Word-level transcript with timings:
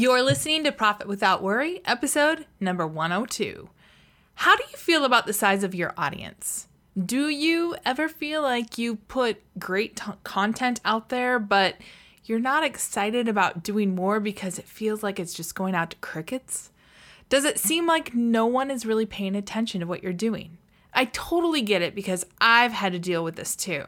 You're 0.00 0.22
listening 0.22 0.62
to 0.62 0.70
Profit 0.70 1.08
Without 1.08 1.42
Worry, 1.42 1.80
episode 1.84 2.46
number 2.60 2.86
102. 2.86 3.68
How 4.36 4.54
do 4.54 4.62
you 4.70 4.76
feel 4.76 5.04
about 5.04 5.26
the 5.26 5.32
size 5.32 5.64
of 5.64 5.74
your 5.74 5.92
audience? 5.96 6.68
Do 6.96 7.28
you 7.28 7.74
ever 7.84 8.08
feel 8.08 8.40
like 8.40 8.78
you 8.78 8.94
put 8.94 9.42
great 9.58 9.96
t- 9.96 10.12
content 10.22 10.80
out 10.84 11.08
there, 11.08 11.40
but 11.40 11.74
you're 12.26 12.38
not 12.38 12.62
excited 12.62 13.26
about 13.26 13.64
doing 13.64 13.96
more 13.96 14.20
because 14.20 14.56
it 14.56 14.66
feels 14.66 15.02
like 15.02 15.18
it's 15.18 15.34
just 15.34 15.56
going 15.56 15.74
out 15.74 15.90
to 15.90 15.96
crickets? 15.96 16.70
Does 17.28 17.44
it 17.44 17.58
seem 17.58 17.84
like 17.84 18.14
no 18.14 18.46
one 18.46 18.70
is 18.70 18.86
really 18.86 19.04
paying 19.04 19.34
attention 19.34 19.80
to 19.80 19.86
what 19.88 20.04
you're 20.04 20.12
doing? 20.12 20.58
I 20.94 21.06
totally 21.06 21.62
get 21.62 21.82
it 21.82 21.96
because 21.96 22.24
I've 22.40 22.70
had 22.70 22.92
to 22.92 23.00
deal 23.00 23.24
with 23.24 23.34
this 23.34 23.56
too. 23.56 23.82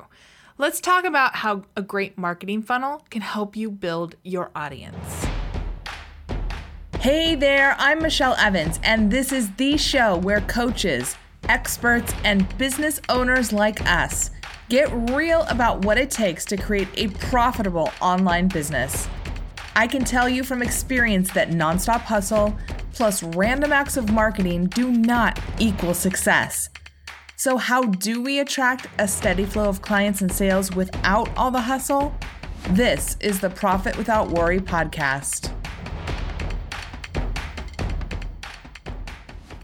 Let's 0.59 0.81
talk 0.81 1.05
about 1.05 1.37
how 1.37 1.67
a 1.77 1.83
great 1.83 2.19
marketing 2.19 2.63
funnel 2.63 3.07
can 3.11 3.23
help 3.23 3.55
you 3.55 3.71
build 3.71 4.17
your 4.25 4.51
audience. 4.57 5.30
Hey 7.01 7.35
there, 7.35 7.77
I'm 7.79 8.03
Michelle 8.03 8.37
Evans, 8.39 8.79
and 8.83 9.11
this 9.11 9.33
is 9.33 9.51
the 9.55 9.79
show 9.79 10.19
where 10.19 10.43
coaches, 10.43 11.17
experts, 11.49 12.13
and 12.25 12.47
business 12.59 13.01
owners 13.09 13.55
like 13.55 13.81
us 13.87 14.29
get 14.69 14.93
real 15.11 15.45
about 15.49 15.83
what 15.83 15.97
it 15.97 16.11
takes 16.11 16.45
to 16.45 16.59
create 16.59 16.89
a 16.97 17.09
profitable 17.09 17.91
online 18.03 18.49
business. 18.49 19.09
I 19.75 19.87
can 19.87 20.05
tell 20.05 20.29
you 20.29 20.45
from 20.45 20.61
experience 20.61 21.33
that 21.33 21.49
nonstop 21.49 22.03
hustle 22.03 22.55
plus 22.93 23.23
random 23.23 23.73
acts 23.73 23.97
of 23.97 24.13
marketing 24.13 24.67
do 24.67 24.93
not 24.93 25.41
equal 25.59 25.95
success. 25.95 26.69
So, 27.37 27.57
how 27.57 27.85
do 27.85 28.21
we 28.21 28.41
attract 28.41 28.89
a 28.99 29.09
steady 29.09 29.47
flow 29.47 29.71
of 29.71 29.81
clients 29.81 30.21
and 30.21 30.31
sales 30.31 30.71
without 30.73 31.31
all 31.35 31.51
the 31.51 31.63
hustle? 31.63 32.15
This 32.73 33.17
is 33.21 33.41
the 33.41 33.49
Profit 33.49 33.97
Without 33.97 34.29
Worry 34.29 34.61
podcast. 34.61 35.50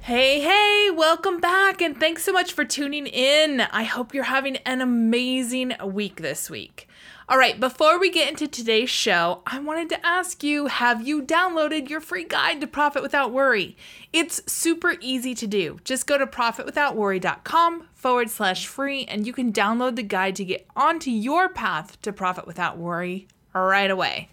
Hey, 0.07 0.41
hey, 0.41 0.89
welcome 0.95 1.41
back, 1.41 1.83
and 1.83 1.99
thanks 1.99 2.23
so 2.23 2.33
much 2.33 2.53
for 2.53 2.65
tuning 2.65 3.09
in. 3.09 3.61
I 3.61 3.83
hope 3.83 4.15
you're 4.15 4.23
having 4.23 4.59
an 4.59 4.81
amazing 4.81 5.73
week 5.85 6.21
this 6.21 6.49
week. 6.49 6.89
All 7.29 7.37
right, 7.37 7.59
before 7.59 7.99
we 7.99 8.09
get 8.09 8.29
into 8.29 8.47
today's 8.47 8.89
show, 8.89 9.43
I 9.49 9.59
wanted 9.59 9.89
to 9.89 10.07
ask 10.07 10.45
you 10.45 10.67
have 10.67 11.05
you 11.05 11.23
downloaded 11.23 11.91
your 11.91 12.01
free 12.01 12.23
guide 12.23 12.61
to 12.61 12.69
Profit 12.69 13.03
Without 13.03 13.33
Worry? 13.33 13.77
It's 14.13 14.41
super 14.47 14.95
easy 15.01 15.35
to 15.35 15.47
do. 15.49 15.81
Just 15.83 16.07
go 16.07 16.17
to 16.17 16.25
profitwithoutworry.com 16.25 17.89
forward 17.93 18.31
slash 18.31 18.69
free, 18.69 19.07
and 19.07 19.27
you 19.27 19.33
can 19.33 19.53
download 19.53 19.97
the 19.97 20.05
guide 20.05 20.37
to 20.37 20.45
get 20.45 20.69
onto 20.77 21.11
your 21.11 21.49
path 21.49 22.01
to 22.03 22.13
Profit 22.13 22.47
Without 22.47 22.79
Worry 22.79 23.27
right 23.65 23.91
away. 23.91 24.29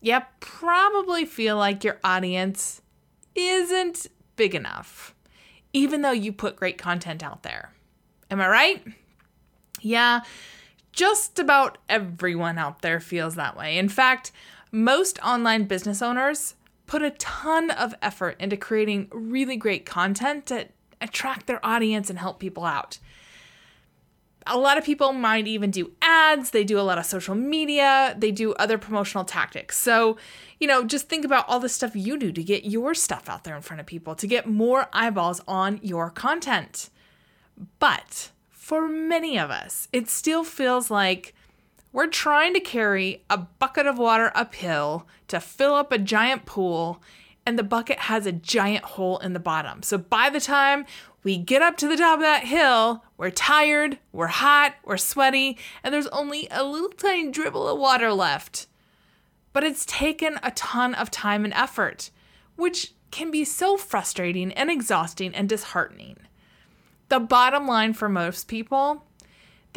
you 0.00 0.16
probably 0.38 1.24
feel 1.24 1.56
like 1.56 1.82
your 1.82 1.98
audience 2.04 2.82
isn't 3.34 4.06
big 4.36 4.54
enough, 4.54 5.12
even 5.72 6.02
though 6.02 6.12
you 6.12 6.32
put 6.32 6.54
great 6.54 6.78
content 6.78 7.24
out 7.24 7.42
there. 7.42 7.72
Am 8.30 8.40
I 8.40 8.46
right? 8.46 8.86
Yeah, 9.80 10.20
just 10.92 11.40
about 11.40 11.78
everyone 11.88 12.58
out 12.58 12.82
there 12.82 13.00
feels 13.00 13.34
that 13.34 13.56
way. 13.56 13.76
In 13.76 13.88
fact, 13.88 14.30
most 14.70 15.18
online 15.18 15.64
business 15.64 16.00
owners 16.00 16.54
put 16.88 17.02
a 17.02 17.10
ton 17.10 17.70
of 17.70 17.94
effort 18.02 18.34
into 18.40 18.56
creating 18.56 19.06
really 19.12 19.56
great 19.56 19.86
content 19.86 20.46
to 20.46 20.66
attract 21.00 21.46
their 21.46 21.64
audience 21.64 22.10
and 22.10 22.18
help 22.18 22.40
people 22.40 22.64
out. 22.64 22.98
A 24.46 24.58
lot 24.58 24.78
of 24.78 24.84
people 24.84 25.12
might 25.12 25.46
even 25.46 25.70
do 25.70 25.92
ads, 26.00 26.50
they 26.50 26.64
do 26.64 26.80
a 26.80 26.82
lot 26.82 26.96
of 26.96 27.04
social 27.04 27.34
media, 27.34 28.16
they 28.18 28.32
do 28.32 28.54
other 28.54 28.78
promotional 28.78 29.24
tactics. 29.24 29.76
So, 29.76 30.16
you 30.58 30.66
know, 30.66 30.84
just 30.84 31.10
think 31.10 31.26
about 31.26 31.46
all 31.46 31.60
the 31.60 31.68
stuff 31.68 31.94
you 31.94 32.18
do 32.18 32.32
to 32.32 32.42
get 32.42 32.64
your 32.64 32.94
stuff 32.94 33.28
out 33.28 33.44
there 33.44 33.54
in 33.54 33.60
front 33.60 33.80
of 33.80 33.86
people, 33.86 34.14
to 34.14 34.26
get 34.26 34.48
more 34.48 34.88
eyeballs 34.92 35.42
on 35.46 35.78
your 35.82 36.08
content. 36.08 36.88
But 37.78 38.30
for 38.48 38.88
many 38.88 39.38
of 39.38 39.50
us, 39.50 39.88
it 39.92 40.08
still 40.08 40.44
feels 40.44 40.90
like 40.90 41.34
we're 41.92 42.06
trying 42.06 42.54
to 42.54 42.60
carry 42.60 43.24
a 43.30 43.38
bucket 43.38 43.86
of 43.86 43.98
water 43.98 44.30
uphill 44.34 45.06
to 45.28 45.40
fill 45.40 45.74
up 45.74 45.90
a 45.90 45.98
giant 45.98 46.46
pool, 46.46 47.02
and 47.46 47.58
the 47.58 47.62
bucket 47.62 47.98
has 48.00 48.26
a 48.26 48.32
giant 48.32 48.84
hole 48.84 49.18
in 49.18 49.32
the 49.32 49.40
bottom. 49.40 49.82
So 49.82 49.96
by 49.96 50.28
the 50.30 50.40
time 50.40 50.84
we 51.22 51.38
get 51.38 51.62
up 51.62 51.76
to 51.78 51.88
the 51.88 51.96
top 51.96 52.18
of 52.18 52.22
that 52.22 52.44
hill, 52.44 53.04
we're 53.16 53.30
tired, 53.30 53.98
we're 54.12 54.26
hot, 54.26 54.74
we're 54.84 54.98
sweaty, 54.98 55.58
and 55.82 55.92
there's 55.92 56.06
only 56.08 56.46
a 56.50 56.62
little 56.62 56.90
tiny 56.90 57.30
dribble 57.30 57.68
of 57.68 57.78
water 57.78 58.12
left. 58.12 58.66
But 59.52 59.64
it's 59.64 59.86
taken 59.86 60.38
a 60.42 60.50
ton 60.52 60.94
of 60.94 61.10
time 61.10 61.44
and 61.44 61.54
effort, 61.54 62.10
which 62.56 62.92
can 63.10 63.30
be 63.30 63.44
so 63.44 63.76
frustrating 63.76 64.52
and 64.52 64.70
exhausting 64.70 65.34
and 65.34 65.48
disheartening. 65.48 66.18
The 67.08 67.18
bottom 67.18 67.66
line 67.66 67.94
for 67.94 68.10
most 68.10 68.46
people 68.46 69.06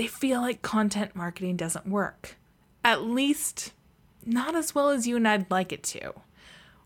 they 0.01 0.07
feel 0.07 0.41
like 0.41 0.63
content 0.63 1.15
marketing 1.15 1.55
doesn't 1.55 1.85
work. 1.85 2.35
At 2.83 3.03
least, 3.03 3.71
not 4.25 4.55
as 4.55 4.73
well 4.73 4.89
as 4.89 5.05
you 5.05 5.15
and 5.15 5.27
I'd 5.27 5.51
like 5.51 5.71
it 5.71 5.83
to. 5.83 6.13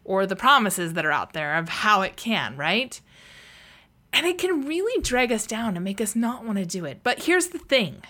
Or 0.03 0.25
the 0.25 0.35
promises 0.35 0.91
that 0.93 1.05
are 1.05 1.13
out 1.13 1.31
there 1.31 1.55
of 1.55 1.69
how 1.69 2.01
it 2.01 2.17
can, 2.17 2.57
right? 2.57 2.99
And 4.11 4.25
it 4.25 4.37
can 4.37 4.65
really 4.65 5.01
drag 5.01 5.31
us 5.31 5.47
down 5.47 5.77
and 5.77 5.85
make 5.85 6.01
us 6.01 6.13
not 6.13 6.43
want 6.43 6.57
to 6.57 6.65
do 6.65 6.83
it. 6.83 7.03
But 7.03 7.23
here's 7.23 7.47
the 7.47 7.57
thing 7.57 8.01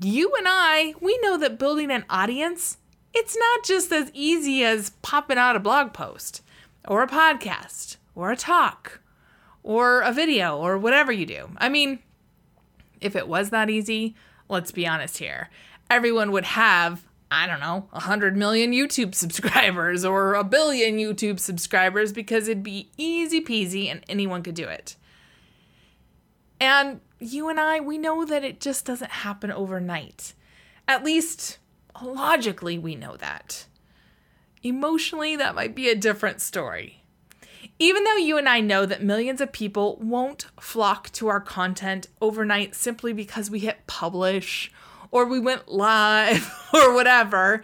you 0.00 0.32
and 0.38 0.46
I, 0.48 0.94
we 1.00 1.18
know 1.20 1.36
that 1.38 1.58
building 1.58 1.90
an 1.90 2.04
audience, 2.08 2.78
it's 3.12 3.36
not 3.36 3.64
just 3.64 3.90
as 3.90 4.08
easy 4.14 4.62
as 4.62 4.90
popping 5.02 5.36
out 5.36 5.56
a 5.56 5.60
blog 5.60 5.92
post 5.92 6.42
or 6.86 7.02
a 7.02 7.08
podcast 7.08 7.96
or 8.14 8.30
a 8.30 8.36
talk 8.36 9.00
or 9.64 10.00
a 10.02 10.12
video 10.12 10.56
or 10.58 10.78
whatever 10.78 11.10
you 11.10 11.26
do. 11.26 11.50
I 11.56 11.68
mean, 11.68 11.98
if 13.02 13.16
it 13.16 13.28
was 13.28 13.50
that 13.50 13.70
easy, 13.70 14.14
let's 14.48 14.70
be 14.70 14.86
honest 14.86 15.18
here, 15.18 15.50
everyone 15.90 16.32
would 16.32 16.44
have, 16.44 17.04
I 17.30 17.46
don't 17.46 17.60
know, 17.60 17.88
100 17.90 18.36
million 18.36 18.72
YouTube 18.72 19.14
subscribers 19.14 20.04
or 20.04 20.34
a 20.34 20.44
billion 20.44 20.96
YouTube 20.96 21.38
subscribers 21.38 22.12
because 22.12 22.48
it'd 22.48 22.62
be 22.62 22.90
easy 22.96 23.40
peasy 23.40 23.90
and 23.90 24.04
anyone 24.08 24.42
could 24.42 24.54
do 24.54 24.68
it. 24.68 24.96
And 26.60 27.00
you 27.18 27.48
and 27.48 27.58
I, 27.58 27.80
we 27.80 27.98
know 27.98 28.24
that 28.24 28.44
it 28.44 28.60
just 28.60 28.84
doesn't 28.84 29.10
happen 29.10 29.50
overnight. 29.50 30.34
At 30.86 31.04
least 31.04 31.58
logically, 32.00 32.78
we 32.78 32.94
know 32.94 33.16
that. 33.16 33.66
Emotionally, 34.62 35.34
that 35.36 35.56
might 35.56 35.74
be 35.74 35.88
a 35.88 35.96
different 35.96 36.40
story. 36.40 37.01
Even 37.78 38.04
though 38.04 38.16
you 38.16 38.38
and 38.38 38.48
I 38.48 38.60
know 38.60 38.86
that 38.86 39.02
millions 39.02 39.40
of 39.40 39.52
people 39.52 39.98
won't 40.00 40.46
flock 40.60 41.10
to 41.12 41.28
our 41.28 41.40
content 41.40 42.08
overnight 42.20 42.74
simply 42.74 43.12
because 43.12 43.50
we 43.50 43.60
hit 43.60 43.86
publish 43.86 44.72
or 45.10 45.26
we 45.26 45.38
went 45.38 45.68
live 45.68 46.52
or 46.74 46.94
whatever, 46.94 47.62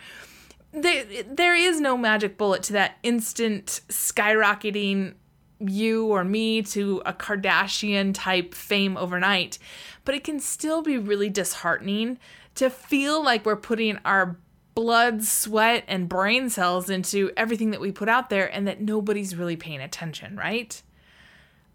there, 0.73 1.05
there 1.25 1.55
is 1.55 1.81
no 1.81 1.97
magic 1.97 2.37
bullet 2.37 2.63
to 2.65 2.73
that 2.75 2.99
instant 3.03 3.81
skyrocketing 3.89 5.15
you 5.61 6.07
or 6.07 6.25
me 6.25 6.63
to 6.63 7.03
a 7.05 7.13
Kardashian 7.13 8.13
type 8.15 8.55
fame 8.55 8.97
overnight. 8.97 9.59
But 10.05 10.15
it 10.15 10.25
can 10.25 10.41
still 10.41 10.83
be 10.83 10.99
really 10.99 11.29
disheartening 11.29 12.19
to 12.55 12.71
feel 12.71 13.23
like 13.23 13.45
we're 13.45 13.57
putting 13.57 13.99
our 14.05 14.37
blood, 14.79 15.25
sweat, 15.25 15.83
and 15.89 16.09
brain 16.09 16.49
cells 16.49 16.89
into 16.89 17.33
everything 17.37 17.73
that 17.73 17.81
we 17.81 17.91
put 17.91 18.09
out 18.09 18.31
there 18.31 18.47
and 18.47 18.69
that 18.69 18.81
nobody's 18.81 19.35
really 19.35 19.57
paying 19.57 19.81
attention, 19.81 20.37
right? 20.37 20.81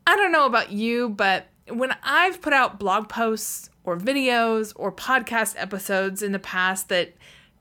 I 0.08 0.16
don't 0.16 0.32
know 0.32 0.46
about 0.46 0.72
you, 0.72 1.10
but 1.10 1.48
when 1.68 1.94
I've 2.02 2.42
put 2.42 2.54
out 2.54 2.80
blog 2.80 3.10
posts 3.10 3.70
or 3.84 3.98
videos 3.98 4.72
or 4.78 4.90
podcast 4.90 5.56
episodes 5.58 6.24
in 6.24 6.32
the 6.32 6.40
past 6.40 6.88
that 6.88 7.14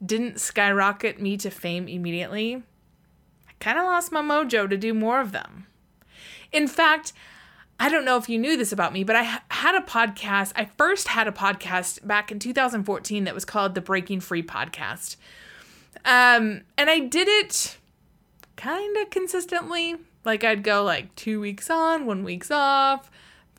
didn't 0.07 0.41
skyrocket 0.41 1.21
me 1.21 1.37
to 1.39 1.51
fame 1.51 1.89
immediately, 1.89 2.63
I 3.49 3.53
kind 3.59 3.81
of 3.81 3.85
lost 3.87 4.13
my 4.13 4.23
mojo 4.23 4.71
to 4.71 4.77
do 4.77 4.95
more 4.95 5.21
of 5.21 5.33
them. 5.33 5.67
In 6.53 6.69
fact, 6.69 7.13
I 7.83 7.89
don't 7.89 8.05
know 8.05 8.17
if 8.17 8.29
you 8.29 8.39
knew 8.39 8.57
this 8.57 8.71
about 8.71 8.93
me, 8.93 9.03
but 9.03 9.17
I 9.17 9.41
had 9.49 9.75
a 9.75 9.81
podcast. 9.81 10.53
I 10.55 10.67
first 10.67 11.09
had 11.09 11.27
a 11.27 11.33
podcast 11.33 12.07
back 12.07 12.31
in 12.31 12.39
2014 12.39 13.25
that 13.25 13.35
was 13.35 13.45
called 13.45 13.75
the 13.75 13.81
Breaking 13.81 14.21
Free 14.21 14.45
Podcast. 14.45 15.17
Um, 16.05 16.61
and 16.79 16.89
I 16.89 17.01
did 17.01 17.27
it 17.27 17.79
kind 18.55 18.97
of 18.99 19.11
consistently. 19.11 19.97
Like 20.25 20.45
I'd 20.45 20.63
go 20.63 20.85
like 20.85 21.13
two 21.17 21.41
weeks 21.41 21.71
on, 21.71 22.07
one 22.07 22.23
week's 22.23 22.53
off, 22.53 23.11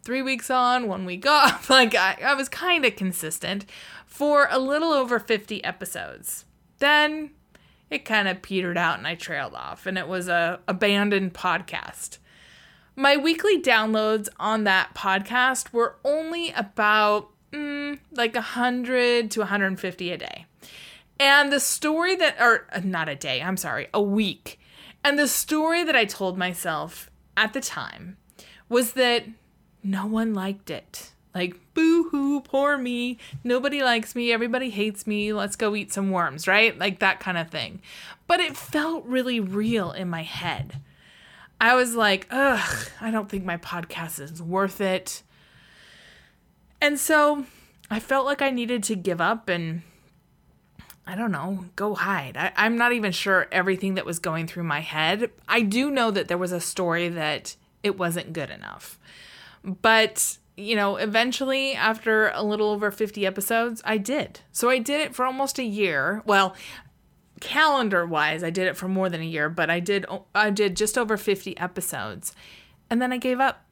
three 0.03 0.21
weeks 0.21 0.49
on, 0.49 0.87
one 0.87 1.03
week 1.03 1.25
off. 1.27 1.69
Like 1.69 1.93
I, 1.93 2.17
I 2.23 2.33
was 2.33 2.47
kind 2.47 2.85
of 2.85 2.95
consistent 2.95 3.65
for 4.05 4.47
a 4.49 4.57
little 4.57 4.93
over 4.93 5.19
50 5.19 5.61
episodes. 5.65 6.45
Then 6.79 7.31
it 7.89 8.05
kind 8.05 8.29
of 8.29 8.41
petered 8.41 8.77
out 8.77 8.99
and 8.99 9.05
I 9.05 9.15
trailed 9.15 9.53
off, 9.53 9.85
and 9.85 9.97
it 9.97 10.07
was 10.07 10.29
a 10.29 10.61
abandoned 10.65 11.33
podcast 11.33 12.19
my 12.95 13.17
weekly 13.17 13.61
downloads 13.61 14.29
on 14.39 14.63
that 14.65 14.93
podcast 14.93 15.73
were 15.73 15.95
only 16.03 16.51
about 16.51 17.29
mm, 17.51 17.99
like 18.11 18.35
100 18.35 19.31
to 19.31 19.39
150 19.39 20.11
a 20.11 20.17
day. 20.17 20.45
And 21.19 21.51
the 21.51 21.59
story 21.59 22.15
that, 22.15 22.39
or 22.39 22.67
uh, 22.71 22.81
not 22.83 23.09
a 23.09 23.15
day, 23.15 23.41
I'm 23.41 23.57
sorry, 23.57 23.87
a 23.93 24.01
week. 24.01 24.59
And 25.03 25.17
the 25.17 25.27
story 25.27 25.83
that 25.83 25.95
I 25.95 26.05
told 26.05 26.37
myself 26.37 27.09
at 27.35 27.53
the 27.53 27.61
time 27.61 28.17
was 28.69 28.93
that 28.93 29.25
no 29.83 30.05
one 30.05 30.33
liked 30.33 30.69
it. 30.69 31.11
Like, 31.35 31.55
boo 31.73 32.09
hoo, 32.09 32.41
poor 32.41 32.77
me. 32.77 33.17
Nobody 33.43 33.81
likes 33.81 34.15
me. 34.15 34.31
Everybody 34.31 34.69
hates 34.69 35.07
me. 35.07 35.33
Let's 35.33 35.55
go 35.55 35.75
eat 35.75 35.91
some 35.91 36.11
worms, 36.11 36.47
right? 36.47 36.77
Like 36.77 36.99
that 36.99 37.19
kind 37.19 37.37
of 37.37 37.49
thing. 37.49 37.81
But 38.27 38.39
it 38.39 38.55
felt 38.55 39.05
really 39.05 39.39
real 39.39 39.91
in 39.91 40.09
my 40.09 40.23
head. 40.23 40.79
I 41.63 41.75
was 41.75 41.95
like, 41.95 42.27
ugh, 42.29 42.89
I 42.99 43.09
don't 43.09 43.29
think 43.29 43.45
my 43.45 43.55
podcast 43.55 44.19
is 44.19 44.41
worth 44.41 44.81
it. 44.81 45.23
And 46.81 46.99
so 46.99 47.45
I 47.89 48.01
felt 48.01 48.25
like 48.25 48.41
I 48.41 48.49
needed 48.49 48.83
to 48.83 48.97
give 48.97 49.21
up 49.21 49.47
and 49.47 49.81
I 51.07 51.15
don't 51.15 51.31
know, 51.31 51.63
go 51.77 51.95
hide. 51.95 52.35
I, 52.35 52.65
am 52.65 52.77
not 52.77 52.91
even 52.91 53.13
sure 53.13 53.47
everything 53.49 53.93
that 53.93 54.05
was 54.05 54.19
going 54.19 54.45
through 54.45 54.65
my 54.65 54.81
head. 54.81 55.31
I 55.47 55.61
do 55.61 55.89
know 55.89 56.11
that 56.11 56.27
there 56.27 56.37
was 56.37 56.51
a 56.51 56.59
story 56.59 57.07
that 57.07 57.55
it 57.81 57.97
wasn't 57.97 58.33
good 58.33 58.49
enough. 58.49 58.99
But, 59.63 60.39
you 60.57 60.75
know, 60.75 60.97
eventually, 60.97 61.75
after 61.75 62.27
a 62.31 62.43
little 62.43 62.71
over 62.71 62.91
50 62.91 63.25
episodes, 63.25 63.81
I 63.85 63.99
did. 63.99 64.41
So 64.51 64.69
I 64.69 64.79
did 64.79 64.99
it 64.99 65.15
for 65.15 65.23
almost 65.23 65.59
a 65.59 65.63
year. 65.63 66.23
Well, 66.25 66.57
calendar 67.43 68.05
wise, 68.05 68.41
I 68.41 68.49
did 68.49 68.67
it 68.67 68.77
for 68.77 68.87
more 68.87 69.09
than 69.09 69.21
a 69.21 69.25
year, 69.25 69.49
but 69.49 69.69
I 69.69 69.81
did 69.81 70.05
I 70.33 70.49
did 70.49 70.77
just 70.77 70.97
over 70.97 71.17
50 71.17 71.57
episodes. 71.57 72.33
And 72.89 73.01
then 73.01 73.11
I 73.11 73.17
gave 73.17 73.39
up. 73.39 73.65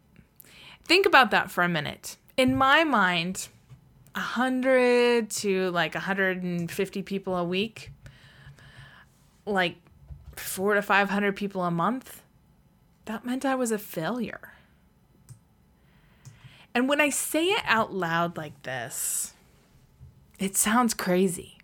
Think 0.84 1.06
about 1.06 1.32
that 1.32 1.50
for 1.50 1.64
a 1.64 1.70
minute. 1.70 2.18
In 2.36 2.56
my 2.56 2.84
mind, 2.84 3.48
100 4.14 5.30
to 5.30 5.72
like 5.72 5.94
150 5.94 7.02
people 7.04 7.38
a 7.38 7.46
week, 7.46 7.92
like 9.46 9.78
4 10.36 10.74
to 10.76 10.82
500 10.82 11.36
people 11.36 11.64
a 11.64 11.72
month, 11.72 12.22
that 13.06 13.26
meant 13.26 13.46
I 13.46 13.56
was 13.56 13.72
a 13.72 13.78
failure. 13.78 14.54
And 16.76 16.90
when 16.90 17.00
I 17.00 17.10
say 17.10 17.46
it 17.46 17.64
out 17.66 17.94
loud 17.94 18.36
like 18.36 18.64
this, 18.64 19.34
it 20.40 20.58
sounds 20.58 20.94
crazy 20.94 21.61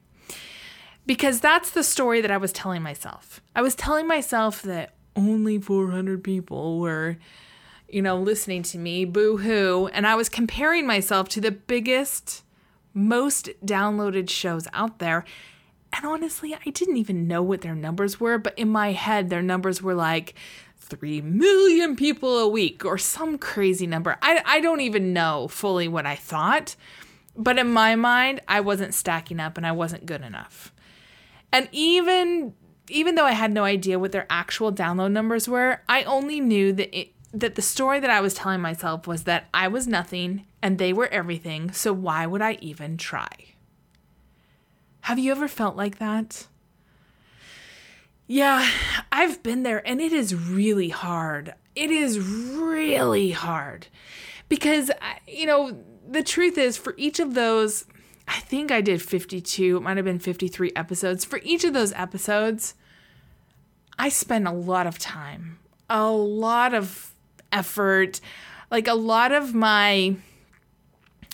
because 1.07 1.39
that's 1.39 1.71
the 1.71 1.83
story 1.83 2.21
that 2.21 2.29
I 2.29 2.37
was 2.37 2.51
telling 2.51 2.83
myself. 2.83 3.41
I 3.55 3.61
was 3.61 3.73
telling 3.73 4.07
myself 4.07 4.61
that 4.63 4.93
only 5.15 5.57
400 5.57 6.23
people 6.23 6.79
were, 6.79 7.17
you 7.89 8.01
know, 8.01 8.17
listening 8.17 8.61
to 8.63 8.77
me, 8.77 9.05
boo 9.05 9.37
hoo. 9.37 9.87
And 9.93 10.05
I 10.05 10.15
was 10.15 10.29
comparing 10.29 10.85
myself 10.85 11.29
to 11.29 11.41
the 11.41 11.51
biggest, 11.51 12.43
most 12.93 13.49
downloaded 13.65 14.29
shows 14.29 14.67
out 14.73 14.99
there. 14.99 15.23
And 15.93 16.05
honestly, 16.05 16.53
I 16.53 16.69
didn't 16.69 16.97
even 16.97 17.27
know 17.27 17.41
what 17.41 17.61
their 17.61 17.73
numbers 17.73 18.19
were, 18.19 18.37
but 18.37 18.57
in 18.59 18.69
my 18.69 18.91
head, 18.91 19.29
their 19.29 19.41
numbers 19.41 19.81
were 19.81 19.95
like 19.95 20.35
3 20.77 21.21
million 21.21 21.95
people 21.95 22.37
a 22.37 22.47
week 22.47 22.83
or 22.83 22.97
some 22.97 23.37
crazy 23.37 23.87
number. 23.87 24.17
I, 24.21 24.41
I 24.45 24.59
don't 24.59 24.81
even 24.81 25.13
know 25.13 25.47
fully 25.47 25.87
what 25.87 26.05
I 26.05 26.15
thought, 26.15 26.75
but 27.35 27.57
in 27.57 27.71
my 27.71 27.95
mind, 27.95 28.41
I 28.47 28.59
wasn't 28.59 28.93
stacking 28.93 29.39
up 29.39 29.55
and 29.55 29.65
I 29.65 29.71
wasn't 29.71 30.05
good 30.05 30.21
enough. 30.21 30.73
And 31.57 31.69
even 31.71 32.53
even 32.87 33.15
though 33.15 33.25
I 33.25 33.31
had 33.31 33.51
no 33.51 33.63
idea 33.63 33.97
what 33.97 34.11
their 34.11 34.27
actual 34.29 34.71
download 34.71 35.11
numbers 35.11 35.49
were, 35.49 35.81
I 35.89 36.03
only 36.03 36.39
knew 36.39 36.71
that 36.73 36.95
it, 36.95 37.13
that 37.33 37.55
the 37.55 37.63
story 37.63 37.99
that 37.99 38.11
I 38.11 38.21
was 38.21 38.35
telling 38.35 38.61
myself 38.61 39.07
was 39.07 39.23
that 39.23 39.47
I 39.55 39.67
was 39.67 39.87
nothing 39.87 40.45
and 40.61 40.77
they 40.77 40.93
were 40.93 41.07
everything, 41.07 41.71
so 41.71 41.93
why 41.93 42.27
would 42.27 42.43
I 42.43 42.59
even 42.61 42.95
try? 42.95 43.55
Have 45.01 45.17
you 45.17 45.31
ever 45.31 45.47
felt 45.47 45.75
like 45.75 45.97
that? 45.97 46.45
Yeah, 48.27 48.69
I've 49.11 49.41
been 49.41 49.63
there 49.63 49.81
and 49.85 49.99
it 49.99 50.13
is 50.13 50.35
really 50.35 50.89
hard. 50.89 51.55
It 51.75 51.89
is 51.89 52.19
really 52.19 53.31
hard. 53.31 53.87
Because, 54.47 54.91
you 55.27 55.47
know, 55.47 55.83
the 56.07 56.21
truth 56.21 56.55
is, 56.59 56.77
for 56.77 56.93
each 56.97 57.19
of 57.19 57.33
those 57.33 57.85
I 58.27 58.39
think 58.41 58.71
I 58.71 58.81
did 58.81 59.01
52, 59.01 59.77
it 59.77 59.79
might 59.81 59.97
have 59.97 60.05
been 60.05 60.19
53 60.19 60.71
episodes. 60.75 61.23
For 61.23 61.39
each 61.43 61.63
of 61.63 61.73
those 61.73 61.93
episodes, 61.93 62.75
I 63.97 64.09
spent 64.09 64.47
a 64.47 64.51
lot 64.51 64.85
of 64.85 64.99
time, 64.99 65.59
a 65.89 66.11
lot 66.11 66.73
of 66.73 67.13
effort, 67.51 68.19
like 68.69 68.87
a 68.87 68.93
lot 68.93 69.31
of 69.31 69.55
my 69.55 70.17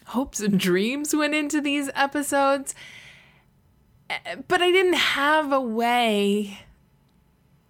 hopes 0.08 0.40
and 0.40 0.60
dreams 0.60 1.16
went 1.16 1.34
into 1.34 1.60
these 1.62 1.90
episodes. 1.96 2.76
Eh, 4.10 4.36
but 4.48 4.62
I 4.62 4.72
didn't 4.72 4.94
have 4.94 5.52
a 5.52 5.62
way 5.62 6.60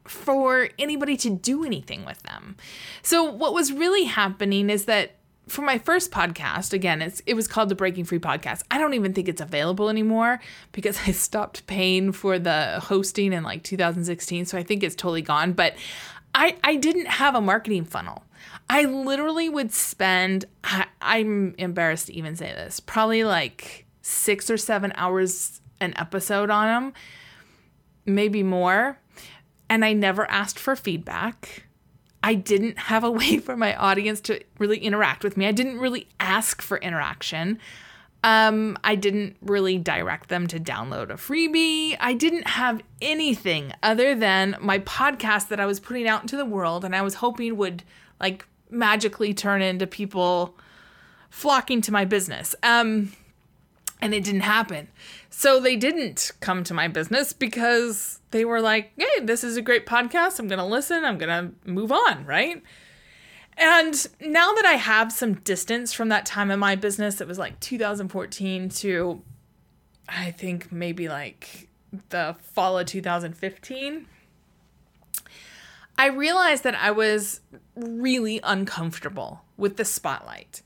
for 0.05 0.69
anybody 0.77 1.15
to 1.17 1.29
do 1.29 1.63
anything 1.63 2.05
with 2.05 2.21
them. 2.23 2.57
So, 3.01 3.23
what 3.23 3.53
was 3.53 3.71
really 3.71 4.03
happening 4.03 4.69
is 4.69 4.85
that 4.85 5.15
for 5.47 5.61
my 5.61 5.77
first 5.77 6.11
podcast, 6.11 6.73
again, 6.73 7.01
it's 7.01 7.21
it 7.25 7.33
was 7.33 7.47
called 7.47 7.69
the 7.69 7.75
Breaking 7.75 8.05
Free 8.05 8.19
Podcast. 8.19 8.63
I 8.71 8.77
don't 8.77 8.93
even 8.93 9.13
think 9.13 9.27
it's 9.27 9.41
available 9.41 9.89
anymore 9.89 10.39
because 10.71 10.99
I 11.07 11.11
stopped 11.11 11.67
paying 11.67 12.11
for 12.11 12.39
the 12.39 12.79
hosting 12.81 13.33
in 13.33 13.43
like 13.43 13.63
2016, 13.63 14.45
so 14.45 14.57
I 14.57 14.63
think 14.63 14.83
it's 14.83 14.95
totally 14.95 15.21
gone. 15.21 15.53
But 15.53 15.75
I 16.33 16.55
I 16.63 16.75
didn't 16.75 17.07
have 17.07 17.35
a 17.35 17.41
marketing 17.41 17.85
funnel. 17.85 18.23
I 18.69 18.85
literally 18.85 19.49
would 19.49 19.73
spend 19.73 20.45
I, 20.63 20.85
I'm 21.01 21.55
embarrassed 21.57 22.07
to 22.07 22.13
even 22.13 22.35
say 22.35 22.47
this, 22.47 22.79
probably 22.79 23.23
like 23.23 23.85
6 24.01 24.49
or 24.49 24.57
7 24.57 24.93
hours 24.95 25.61
an 25.79 25.93
episode 25.97 26.49
on 26.49 26.67
them, 26.67 26.93
maybe 28.05 28.43
more, 28.43 28.97
and 29.69 29.83
I 29.83 29.93
never 29.93 30.29
asked 30.29 30.57
for 30.57 30.75
feedback. 30.75 31.62
I 32.23 32.35
didn't 32.35 32.79
have 32.79 33.03
a 33.03 33.11
way 33.19 33.37
for 33.37 33.55
my 33.55 33.75
audience 33.75 34.21
to 34.21 34.41
really 34.57 34.79
interact 34.79 35.23
with 35.23 35.37
me. 35.37 35.45
I 35.45 35.51
didn't 35.51 35.79
really 35.79 36.07
ask 36.19 36.61
for 36.61 36.77
interaction. 36.77 37.59
Um, 38.23 38.77
I 38.85 38.95
didn't 38.95 39.35
really 39.41 39.77
direct 39.77 40.29
them 40.29 40.47
to 40.47 40.57
download 40.57 41.09
a 41.09 41.15
freebie. 41.15 41.97
I 41.99 42.13
didn't 42.13 42.47
have 42.47 42.81
anything 43.01 43.73
other 43.83 44.15
than 44.15 44.55
my 44.61 44.79
podcast 44.79 45.49
that 45.49 45.59
I 45.59 45.65
was 45.65 45.81
putting 45.81 46.07
out 46.07 46.21
into 46.21 46.37
the 46.37 46.45
world 46.45 46.85
and 46.85 46.95
I 46.95 47.01
was 47.01 47.15
hoping 47.15 47.57
would 47.57 47.83
like 48.21 48.47
magically 48.69 49.33
turn 49.33 49.61
into 49.61 49.85
people 49.85 50.57
flocking 51.29 51.81
to 51.81 51.91
my 51.91 52.05
business. 52.05 52.55
Um, 52.63 53.11
and 54.03 54.13
it 54.13 54.25
didn't 54.25 54.41
happen. 54.41 54.89
So 55.29 55.61
they 55.61 55.77
didn't 55.77 56.33
come 56.41 56.65
to 56.65 56.73
my 56.73 56.89
business 56.89 57.31
because 57.31 58.19
they 58.31 58.43
were 58.43 58.59
like, 58.59 58.91
hey, 58.97 59.21
this 59.21 59.45
is 59.45 59.55
a 59.55 59.61
great 59.61 59.85
podcast. 59.85 60.39
I'm 60.39 60.49
going 60.49 60.59
to 60.59 60.65
listen. 60.65 61.05
I'm 61.05 61.17
going 61.17 61.29
to 61.29 61.71
move 61.71 61.89
on, 61.89 62.25
right? 62.25 62.61
And 63.57 64.05
now 64.19 64.51
that 64.51 64.65
I 64.65 64.73
have 64.73 65.13
some 65.13 65.35
distance 65.35 65.93
from 65.93 66.09
that 66.09 66.25
time 66.25 66.51
in 66.51 66.59
my 66.59 66.75
business, 66.75 67.21
it 67.21 67.29
was 67.29 67.39
like 67.39 67.61
2014 67.61 68.67
to 68.69 69.21
I 70.09 70.31
think 70.31 70.69
maybe 70.69 71.07
like 71.07 71.69
the 72.09 72.35
fall 72.41 72.77
of 72.77 72.87
2015. 72.87 74.05
I 75.97 76.07
realized 76.07 76.65
that 76.65 76.75
I 76.75 76.91
was 76.91 77.39
really 77.73 78.41
uncomfortable 78.43 79.45
with 79.55 79.77
the 79.77 79.85
spotlight. 79.85 80.61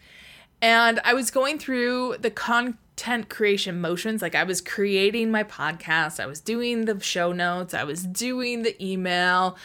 And 0.59 0.99
I 1.03 1.13
was 1.13 1.29
going 1.29 1.59
through 1.59 2.15
the 2.19 2.31
con 2.31 2.79
content 2.97 3.29
creation 3.29 3.79
motions. 3.79 4.21
Like 4.21 4.35
I 4.35 4.43
was 4.43 4.59
creating 4.59 5.31
my 5.31 5.43
podcast, 5.43 6.19
I 6.19 6.25
was 6.25 6.41
doing 6.41 6.85
the 6.85 6.99
show 6.99 7.31
notes, 7.31 7.73
I 7.73 7.83
was 7.83 8.03
doing 8.03 8.63
the 8.63 8.75
email. 8.83 9.55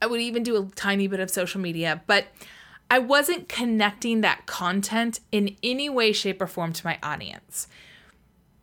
I 0.00 0.06
would 0.06 0.20
even 0.20 0.42
do 0.42 0.56
a 0.56 0.66
tiny 0.74 1.08
bit 1.08 1.20
of 1.20 1.30
social 1.30 1.60
media, 1.60 2.02
but 2.06 2.26
I 2.90 3.00
wasn't 3.00 3.48
connecting 3.48 4.22
that 4.22 4.46
content 4.46 5.20
in 5.30 5.56
any 5.62 5.90
way, 5.90 6.12
shape, 6.12 6.40
or 6.40 6.46
form 6.46 6.72
to 6.72 6.86
my 6.86 6.98
audience. 7.02 7.68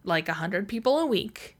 Like 0.03 0.27
100 0.27 0.67
people 0.67 0.97
a 0.99 1.05
week. 1.05 1.57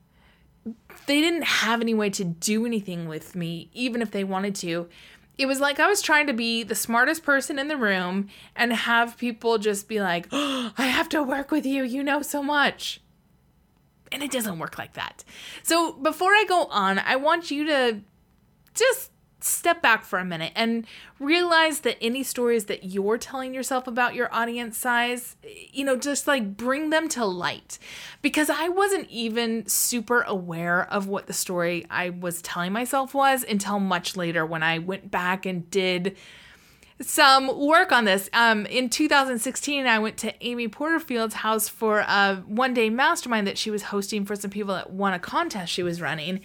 They 1.06 1.22
didn't 1.22 1.44
have 1.44 1.82
any 1.82 1.94
way 1.94 2.10
to 2.12 2.24
do 2.24 2.66
anything 2.66 3.08
with 3.08 3.36
me, 3.36 3.70
even 3.74 4.02
if 4.02 4.12
they 4.12 4.24
wanted 4.24 4.56
to. 4.56 4.88
It 5.38 5.46
was 5.46 5.60
like 5.60 5.80
I 5.80 5.88
was 5.88 6.02
trying 6.02 6.28
to 6.28 6.34
be 6.34 6.64
the 6.64 6.76
smartest 6.76 7.24
person 7.24 7.60
in 7.60 7.68
the 7.68 7.78
room 7.78 8.30
and 8.56 8.72
have 8.72 9.18
people 9.18 9.58
just 9.58 9.88
be 9.88 10.02
like, 10.02 10.28
oh, 10.32 10.72
I 10.78 10.88
have 10.88 11.10
to 11.10 11.24
work 11.24 11.52
with 11.52 11.66
you. 11.66 11.84
You 11.84 12.04
know 12.04 12.22
so 12.22 12.42
much. 12.42 13.02
And 14.12 14.24
it 14.24 14.32
doesn't 14.32 14.60
work 14.60 14.78
like 14.78 14.94
that. 14.94 15.24
So 15.64 15.94
before 15.94 16.32
I 16.32 16.46
go 16.48 16.66
on, 16.66 17.00
I 17.00 17.16
want 17.18 17.52
you 17.52 17.66
to 17.66 18.02
just 18.74 19.12
step 19.46 19.82
back 19.82 20.04
for 20.04 20.20
a 20.20 20.26
minute 20.26 20.52
and 20.56 20.86
realize 21.20 21.82
that 21.82 21.98
any 22.02 22.24
stories 22.24 22.66
that 22.66 22.84
you're 22.84 23.18
telling 23.18 23.54
yourself 23.54 23.88
about 23.88 24.16
your 24.16 24.34
audience 24.34 24.78
size, 24.78 25.36
you 25.72 25.86
know, 25.86 25.96
just 25.96 26.28
like 26.28 26.58
bring 26.58 26.90
them 26.90 27.08
to 27.10 27.26
light. 27.26 27.78
Because 28.22 28.50
I 28.50 28.70
wasn't 28.70 29.10
even 29.10 29.68
super 29.68 30.22
aware 30.22 30.92
of 30.92 31.08
what 31.08 31.28
the 31.28 31.34
story 31.34 31.86
I 31.90 32.10
was 32.10 32.42
telling 32.42 32.74
myself 32.74 33.14
was 33.14 33.44
until 33.44 33.80
much 33.80 34.18
later 34.18 34.46
when 34.46 34.64
I 34.64 34.80
went 34.80 35.12
back 35.12 35.46
and 35.46 35.70
did 35.70 36.16
some 37.02 37.60
work 37.60 37.92
on 37.92 38.06
this. 38.06 38.30
Um, 38.34 38.66
in 38.66 38.90
2016, 38.90 39.86
I 39.86 40.00
went 40.00 40.18
to 40.18 40.34
Amy 40.46 40.68
Porterfield's 40.68 41.36
house 41.36 41.68
for 41.68 42.00
a 42.00 42.44
one 42.48 42.74
day 42.74 42.90
mastermind 42.90 43.48
that 43.48 43.58
she 43.58 43.70
was 43.70 43.84
hosting 43.84 44.26
for 44.26 44.36
some 44.36 44.52
people 44.52 44.74
that 44.76 44.92
won 44.92 45.14
a 45.14 45.20
contest 45.20 45.72
she 45.72 45.84
was 45.84 46.02
running. 46.02 46.42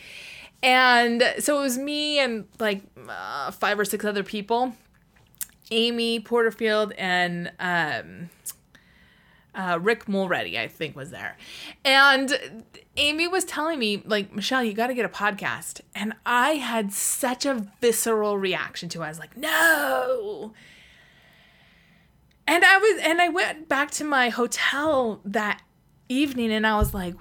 And 0.63 1.23
so 1.39 1.59
it 1.59 1.63
was 1.63 1.79
me 1.79 2.19
and 2.19 2.47
like 2.59 2.83
uh, 3.09 3.51
five 3.51 3.79
or 3.79 3.85
six 3.85 4.05
other 4.05 4.23
people 4.23 4.75
Amy 5.71 6.21
Porterfield 6.21 6.93
and 6.99 7.53
um, 7.61 8.31
uh, 9.55 9.79
Rick 9.81 10.09
Mulready, 10.09 10.59
I 10.59 10.69
think, 10.69 10.97
was 10.97 11.11
there. 11.11 11.37
And 11.85 12.39
Amy 12.97 13.29
was 13.29 13.45
telling 13.45 13.79
me, 13.79 14.03
like, 14.05 14.33
Michelle, 14.33 14.65
you 14.65 14.73
got 14.73 14.89
to 14.89 14.95
get 14.95 15.05
a 15.05 15.09
podcast. 15.09 15.81
And 15.95 16.15
I 16.27 16.53
had 16.53 16.93
such 16.93 17.47
a 17.47 17.67
visceral 17.81 18.39
reaction 18.39 18.89
to 18.91 19.03
it. 19.03 19.05
I 19.05 19.09
was 19.09 19.19
like, 19.19 19.37
no. 19.37 20.53
And 22.47 22.65
I 22.65 22.79
was, 22.79 23.01
and 23.03 23.21
I 23.21 23.29
went 23.29 23.69
back 23.69 23.93
to 23.93 24.05
my 24.05 24.29
hotel 24.29 25.21
that 25.25 25.63
evening 26.09 26.51
and 26.51 26.67
I 26.67 26.77
was 26.77 26.93
like, 26.93 27.15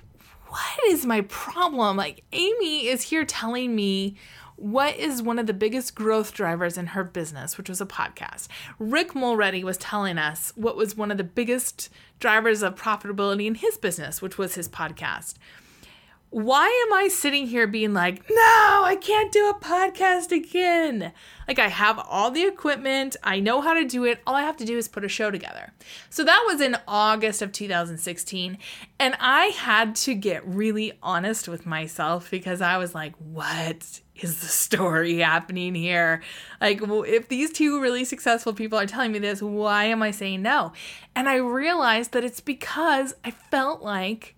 what 0.50 0.80
is 0.88 1.06
my 1.06 1.22
problem? 1.22 1.96
Like, 1.96 2.24
Amy 2.32 2.88
is 2.88 3.04
here 3.04 3.24
telling 3.24 3.76
me 3.76 4.16
what 4.56 4.98
is 4.98 5.22
one 5.22 5.40
of 5.40 5.48
the 5.48 5.54
biggest 5.54 5.96
growth 5.96 6.34
drivers 6.34 6.78
in 6.78 6.88
her 6.88 7.04
business, 7.04 7.58
which 7.58 7.70
was 7.70 7.80
a 7.80 7.86
podcast. 7.86 8.48
Rick 8.78 9.16
Mulready 9.16 9.64
was 9.64 9.78
telling 9.78 10.18
us 10.18 10.52
what 10.56 10.76
was 10.76 10.98
one 10.98 11.12
of 11.12 11.18
the 11.18 11.24
biggest 11.24 11.90
drivers 12.20 12.62
of 12.62 12.76
profitability 12.76 13.46
in 13.46 13.56
his 13.56 13.78
business, 13.78 14.22
which 14.22 14.38
was 14.38 14.56
his 14.56 14.68
podcast 14.68 15.36
why 16.32 16.68
am 16.86 16.94
I 16.94 17.08
sitting 17.08 17.48
here 17.48 17.66
being 17.66 17.94
like, 17.94 18.30
no, 18.30 18.36
I 18.84 18.96
can't 19.02 19.32
do 19.32 19.50
a 19.50 19.56
podcast 19.56 20.32
again? 20.32 21.12
Like, 21.48 21.58
I 21.58 21.70
have 21.70 22.00
all 22.08 22.30
the 22.30 22.46
equipment, 22.46 23.16
I 23.24 23.40
know 23.40 23.62
how 23.62 23.74
to 23.74 23.84
do 23.84 24.04
it. 24.06 24.20
All 24.28 24.36
I 24.36 24.44
have 24.44 24.58
to 24.58 24.66
do 24.66 24.78
is 24.78 24.88
put 24.88 25.04
a 25.04 25.10
show 25.10 25.32
together. 25.32 25.74
So 26.12 26.24
that 26.24 26.44
was 26.46 26.62
in 26.62 26.78
August 26.88 27.42
of 27.42 27.52
2016. 27.52 28.60
And 29.00 29.16
I 29.20 29.46
had 29.48 29.96
to 29.98 30.14
get 30.14 30.46
really 30.46 30.94
honest 31.02 31.48
with 31.48 31.66
myself 31.66 32.30
because 32.30 32.62
I 32.62 32.78
was 32.78 32.94
like, 32.94 33.16
what 33.16 34.00
is 34.16 34.40
the 34.40 34.48
story 34.48 35.18
happening 35.18 35.74
here? 35.74 36.22
Like, 36.62 36.82
if 36.84 37.28
these 37.30 37.52
two 37.52 37.82
really 37.82 38.06
successful 38.06 38.54
people 38.54 38.78
are 38.78 38.86
telling 38.86 39.12
me 39.12 39.18
this, 39.18 39.42
why 39.42 39.86
am 39.86 40.04
I 40.04 40.12
saying 40.12 40.44
no? 40.44 40.74
And 41.16 41.28
I 41.28 41.38
realized 41.38 42.12
that 42.12 42.24
it's 42.24 42.42
because 42.42 43.16
I 43.26 43.32
felt 43.32 43.82
like 43.82 44.36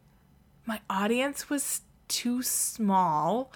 my 0.66 0.82
audience 0.90 1.50
was 1.50 1.82
too 2.08 2.42
small 2.42 3.52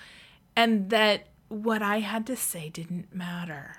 and 0.55 0.89
that 0.89 1.27
what 1.47 1.81
I 1.81 1.99
had 1.99 2.25
to 2.27 2.35
say 2.35 2.69
didn't 2.69 3.13
matter. 3.13 3.77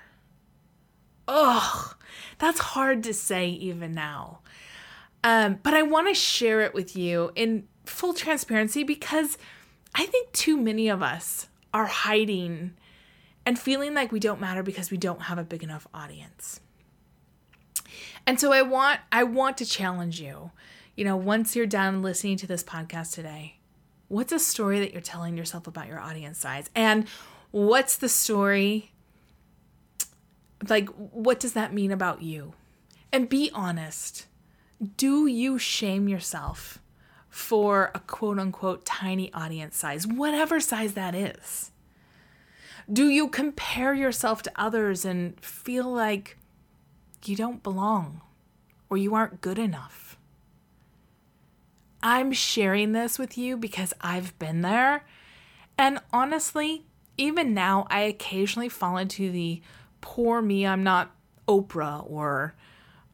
Ugh, 1.27 1.95
that's 2.37 2.59
hard 2.59 3.03
to 3.03 3.13
say 3.13 3.49
even 3.49 3.93
now. 3.93 4.39
Um, 5.23 5.59
but 5.63 5.73
I 5.73 5.81
want 5.81 6.07
to 6.07 6.13
share 6.13 6.61
it 6.61 6.73
with 6.73 6.95
you 6.95 7.31
in 7.35 7.67
full 7.85 8.13
transparency 8.13 8.83
because 8.83 9.37
I 9.93 10.05
think 10.05 10.31
too 10.31 10.57
many 10.57 10.87
of 10.87 11.01
us 11.01 11.47
are 11.73 11.87
hiding 11.87 12.75
and 13.45 13.57
feeling 13.57 13.93
like 13.93 14.11
we 14.11 14.19
don't 14.19 14.39
matter 14.39 14.63
because 14.63 14.91
we 14.91 14.97
don't 14.97 15.23
have 15.23 15.37
a 15.37 15.43
big 15.43 15.63
enough 15.63 15.87
audience. 15.93 16.61
And 18.25 18.39
so 18.39 18.51
I 18.51 18.61
want 18.61 18.99
I 19.11 19.23
want 19.23 19.57
to 19.57 19.65
challenge 19.65 20.19
you 20.19 20.51
you 20.97 21.05
know, 21.05 21.15
once 21.15 21.55
you're 21.55 21.67
done 21.67 22.01
listening 22.01 22.37
to 22.37 22.47
this 22.47 22.63
podcast 22.63 23.13
today, 23.13 23.59
what's 24.07 24.31
a 24.33 24.39
story 24.39 24.79
that 24.79 24.91
you're 24.91 25.01
telling 25.01 25.37
yourself 25.37 25.67
about 25.67 25.87
your 25.87 25.99
audience 25.99 26.39
size? 26.39 26.71
And 26.75 27.07
what's 27.51 27.95
the 27.95 28.09
story? 28.09 28.91
Like, 30.67 30.89
what 30.89 31.39
does 31.39 31.53
that 31.53 31.71
mean 31.71 31.91
about 31.91 32.23
you? 32.23 32.53
And 33.13 33.29
be 33.29 33.51
honest. 33.53 34.25
Do 34.97 35.27
you 35.27 35.57
shame 35.57 36.07
yourself 36.07 36.79
for 37.29 37.91
a 37.93 37.99
quote 37.99 38.39
unquote 38.39 38.83
tiny 38.85 39.31
audience 39.33 39.77
size, 39.77 40.07
whatever 40.07 40.59
size 40.59 40.93
that 40.93 41.13
is? 41.13 41.71
Do 42.91 43.09
you 43.09 43.27
compare 43.27 43.93
yourself 43.93 44.41
to 44.43 44.51
others 44.55 45.05
and 45.05 45.39
feel 45.41 45.91
like 45.91 46.37
you 47.25 47.35
don't 47.35 47.61
belong 47.61 48.21
or 48.89 48.97
you 48.97 49.13
aren't 49.13 49.41
good 49.41 49.59
enough? 49.59 50.06
I'm 52.09 52.31
sharing 52.31 52.93
this 52.93 53.19
with 53.19 53.37
you 53.37 53.57
because 53.57 53.93
I've 53.99 54.39
been 54.39 54.61
there. 54.61 55.03
And 55.77 55.99
honestly, 56.13 56.85
even 57.17 57.53
now, 57.53 57.85
I 57.89 57.99
occasionally 58.03 58.69
fall 58.69 58.95
into 58.95 59.29
the 59.29 59.61
poor 59.99 60.41
me, 60.41 60.65
I'm 60.65 60.83
not 60.83 61.13
Oprah 61.49 62.09
or 62.09 62.55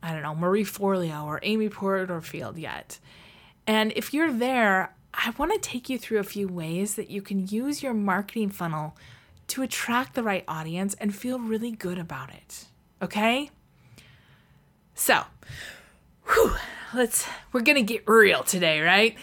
I 0.03 0.13
don't 0.13 0.21
know, 0.21 0.35
Marie 0.35 0.63
Forleo 0.63 1.25
or 1.25 1.39
Amy 1.41 1.69
Porterfield 1.69 2.59
yet. 2.59 3.00
And 3.65 3.91
if 3.95 4.13
you're 4.13 4.31
there, 4.31 4.93
I 5.12 5.33
want 5.39 5.51
to 5.53 5.59
take 5.59 5.89
you 5.89 5.97
through 5.97 6.19
a 6.19 6.23
few 6.23 6.47
ways 6.47 6.93
that 6.93 7.09
you 7.09 7.23
can 7.23 7.47
use 7.47 7.81
your 7.81 7.95
marketing 7.95 8.51
funnel 8.51 8.95
to 9.47 9.63
attract 9.63 10.13
the 10.13 10.21
right 10.21 10.43
audience 10.47 10.93
and 11.00 11.15
feel 11.15 11.39
really 11.39 11.71
good 11.71 11.97
about 11.97 12.29
it. 12.29 12.65
Okay? 13.01 13.50
So, 14.93 15.23
whew, 16.27 16.53
let's 16.93 17.25
we're 17.51 17.62
gonna 17.62 17.81
get 17.81 18.07
real 18.07 18.43
today, 18.43 18.81
right? 18.81 19.15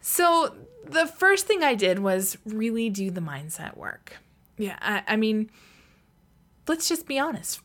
So 0.00 0.54
the 0.84 1.06
first 1.06 1.46
thing 1.46 1.62
I 1.62 1.74
did 1.74 1.98
was 1.98 2.36
really 2.44 2.90
do 2.90 3.10
the 3.10 3.20
mindset 3.20 3.76
work. 3.76 4.18
Yeah, 4.58 4.76
I, 4.80 5.02
I 5.06 5.16
mean, 5.16 5.50
let's 6.66 6.88
just 6.88 7.06
be 7.06 7.18
honest. 7.18 7.60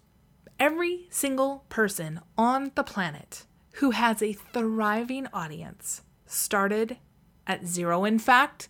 Every 0.60 1.08
single 1.10 1.66
person 1.70 2.20
on 2.38 2.72
the 2.76 2.84
planet 2.84 3.46
who 3.74 3.92
has 3.92 4.22
a 4.24 4.34
thriving 4.34 5.28
audience 5.34 6.02
started 6.26 6.98
at 7.46 7.66
zero. 7.66 8.06
In 8.06 8.18
fact, 8.20 8.70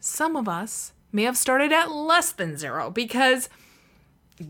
some 0.00 0.36
of 0.36 0.48
us 0.48 0.92
may 1.12 1.22
have 1.22 1.36
started 1.36 1.72
at 1.72 1.90
less 1.90 2.32
than 2.32 2.56
zero 2.56 2.90
because 2.90 3.48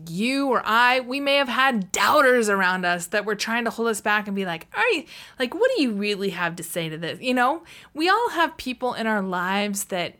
you 0.07 0.49
or 0.49 0.61
I, 0.65 0.99
we 0.99 1.19
may 1.19 1.35
have 1.35 1.47
had 1.47 1.91
doubters 1.91 2.49
around 2.49 2.85
us 2.85 3.07
that 3.07 3.25
were 3.25 3.35
trying 3.35 3.65
to 3.65 3.71
hold 3.71 3.87
us 3.87 4.01
back 4.01 4.27
and 4.27 4.35
be 4.35 4.45
like, 4.45 4.67
"Are 4.75 4.87
you 4.89 5.05
like 5.39 5.53
what 5.53 5.71
do 5.75 5.81
you 5.81 5.91
really 5.93 6.29
have 6.31 6.55
to 6.57 6.63
say 6.63 6.89
to 6.89 6.97
this?" 6.97 7.21
You 7.21 7.33
know, 7.33 7.63
we 7.93 8.09
all 8.09 8.29
have 8.31 8.57
people 8.57 8.93
in 8.93 9.07
our 9.07 9.21
lives 9.21 9.85
that 9.85 10.15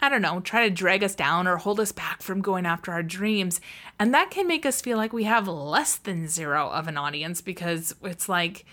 I 0.00 0.08
don't 0.08 0.22
know, 0.22 0.40
try 0.40 0.68
to 0.68 0.74
drag 0.74 1.02
us 1.02 1.14
down 1.14 1.46
or 1.48 1.56
hold 1.56 1.80
us 1.80 1.92
back 1.92 2.20
from 2.20 2.42
going 2.42 2.66
after 2.66 2.92
our 2.92 3.02
dreams, 3.02 3.60
and 3.98 4.12
that 4.12 4.30
can 4.30 4.46
make 4.46 4.66
us 4.66 4.80
feel 4.80 4.98
like 4.98 5.12
we 5.12 5.24
have 5.24 5.48
less 5.48 5.96
than 5.96 6.28
zero 6.28 6.68
of 6.68 6.88
an 6.88 6.98
audience 6.98 7.40
because 7.40 7.94
it's 8.02 8.28
like 8.28 8.66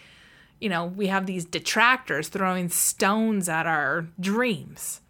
you 0.63 0.69
know, 0.69 0.85
we 0.85 1.07
have 1.07 1.25
these 1.25 1.43
detractors 1.43 2.29
throwing 2.29 2.69
stones 2.69 3.49
at 3.49 3.65
our 3.65 4.07
dreams. 4.17 5.01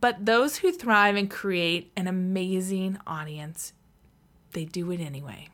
But 0.00 0.26
those 0.26 0.58
who 0.58 0.72
thrive 0.72 1.16
and 1.16 1.30
create 1.30 1.92
an 1.96 2.06
amazing 2.06 2.98
audience, 3.06 3.72
they 4.52 4.64
do 4.64 4.90
it 4.90 5.00
anyway. 5.00 5.48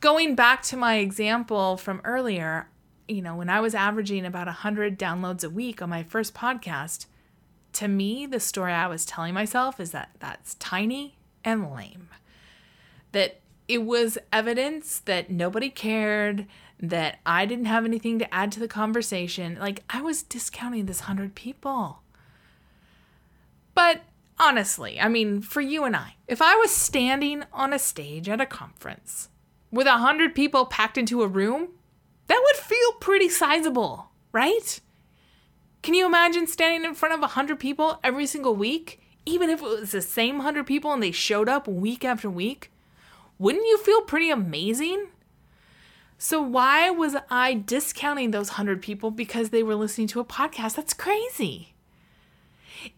Going 0.00 0.34
back 0.34 0.62
to 0.64 0.76
my 0.76 0.96
example 0.96 1.76
from 1.76 2.00
earlier, 2.04 2.68
you 3.06 3.22
know, 3.22 3.36
when 3.36 3.48
I 3.48 3.60
was 3.60 3.74
averaging 3.74 4.26
about 4.26 4.48
100 4.48 4.98
downloads 4.98 5.44
a 5.44 5.50
week 5.50 5.80
on 5.80 5.90
my 5.90 6.02
first 6.02 6.34
podcast, 6.34 7.06
to 7.74 7.88
me, 7.88 8.26
the 8.26 8.40
story 8.40 8.72
I 8.72 8.88
was 8.88 9.04
telling 9.04 9.34
myself 9.34 9.80
is 9.80 9.92
that 9.92 10.10
that's 10.18 10.54
tiny 10.56 11.16
and 11.44 11.72
lame. 11.72 12.08
That 13.12 13.40
it 13.68 13.84
was 13.84 14.18
evidence 14.32 14.98
that 15.00 15.30
nobody 15.30 15.70
cared, 15.70 16.46
that 16.80 17.20
I 17.24 17.46
didn't 17.46 17.66
have 17.66 17.84
anything 17.84 18.18
to 18.18 18.34
add 18.34 18.50
to 18.52 18.60
the 18.60 18.68
conversation. 18.68 19.56
Like, 19.58 19.84
I 19.88 20.02
was 20.02 20.22
discounting 20.22 20.86
this 20.86 21.02
100 21.02 21.34
people. 21.34 22.01
But 23.74 24.02
honestly, 24.38 25.00
I 25.00 25.08
mean, 25.08 25.40
for 25.40 25.60
you 25.60 25.84
and 25.84 25.96
I, 25.96 26.16
if 26.26 26.42
I 26.42 26.54
was 26.56 26.70
standing 26.70 27.44
on 27.52 27.72
a 27.72 27.78
stage 27.78 28.28
at 28.28 28.40
a 28.40 28.46
conference 28.46 29.28
with 29.70 29.86
a 29.86 29.98
hundred 29.98 30.34
people 30.34 30.66
packed 30.66 30.98
into 30.98 31.22
a 31.22 31.28
room, 31.28 31.68
that 32.26 32.42
would 32.44 32.56
feel 32.56 32.92
pretty 33.00 33.28
sizable, 33.28 34.10
right? 34.32 34.80
Can 35.82 35.94
you 35.94 36.06
imagine 36.06 36.46
standing 36.46 36.88
in 36.88 36.94
front 36.94 37.14
of 37.14 37.22
a 37.22 37.28
hundred 37.28 37.58
people 37.58 37.98
every 38.04 38.26
single 38.26 38.54
week, 38.54 39.00
even 39.26 39.50
if 39.50 39.60
it 39.60 39.64
was 39.64 39.90
the 39.92 40.02
same 40.02 40.36
100 40.36 40.66
people 40.66 40.92
and 40.92 41.02
they 41.02 41.10
showed 41.10 41.48
up 41.48 41.66
week 41.66 42.04
after 42.04 42.30
week, 42.30 42.70
wouldn't 43.38 43.66
you 43.66 43.78
feel 43.78 44.02
pretty 44.02 44.30
amazing? 44.30 45.08
So, 46.18 46.40
why 46.40 46.88
was 46.90 47.16
I 47.30 47.54
discounting 47.54 48.30
those 48.30 48.50
100 48.50 48.80
people 48.80 49.10
because 49.10 49.50
they 49.50 49.64
were 49.64 49.74
listening 49.74 50.06
to 50.08 50.20
a 50.20 50.24
podcast? 50.24 50.76
That's 50.76 50.94
crazy. 50.94 51.71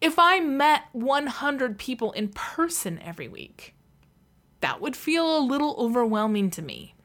If 0.01 0.17
I 0.17 0.39
met 0.39 0.83
100 0.93 1.77
people 1.77 2.11
in 2.11 2.29
person 2.29 2.99
every 2.99 3.27
week, 3.27 3.75
that 4.61 4.81
would 4.81 4.95
feel 4.95 5.37
a 5.37 5.39
little 5.39 5.75
overwhelming 5.77 6.49
to 6.51 6.61
me. 6.61 6.95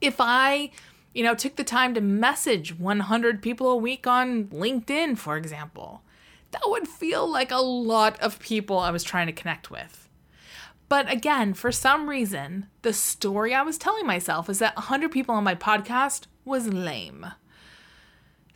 If 0.00 0.16
I, 0.18 0.70
you 1.12 1.22
know, 1.22 1.34
took 1.34 1.56
the 1.56 1.64
time 1.64 1.94
to 1.94 2.00
message 2.00 2.78
100 2.78 3.42
people 3.42 3.70
a 3.70 3.76
week 3.76 4.06
on 4.06 4.44
LinkedIn, 4.46 5.18
for 5.18 5.36
example, 5.36 6.02
that 6.52 6.62
would 6.66 6.88
feel 6.88 7.30
like 7.30 7.50
a 7.50 7.56
lot 7.56 8.18
of 8.20 8.38
people 8.38 8.78
I 8.78 8.90
was 8.90 9.04
trying 9.04 9.26
to 9.26 9.32
connect 9.32 9.70
with. 9.70 10.08
But 10.88 11.10
again, 11.12 11.52
for 11.52 11.70
some 11.70 12.08
reason, 12.08 12.66
the 12.80 12.94
story 12.94 13.54
I 13.54 13.62
was 13.62 13.76
telling 13.76 14.06
myself 14.06 14.48
is 14.48 14.58
that 14.60 14.76
100 14.76 15.10
people 15.10 15.34
on 15.34 15.44
my 15.44 15.54
podcast 15.54 16.24
was 16.44 16.72
lame. 16.72 17.26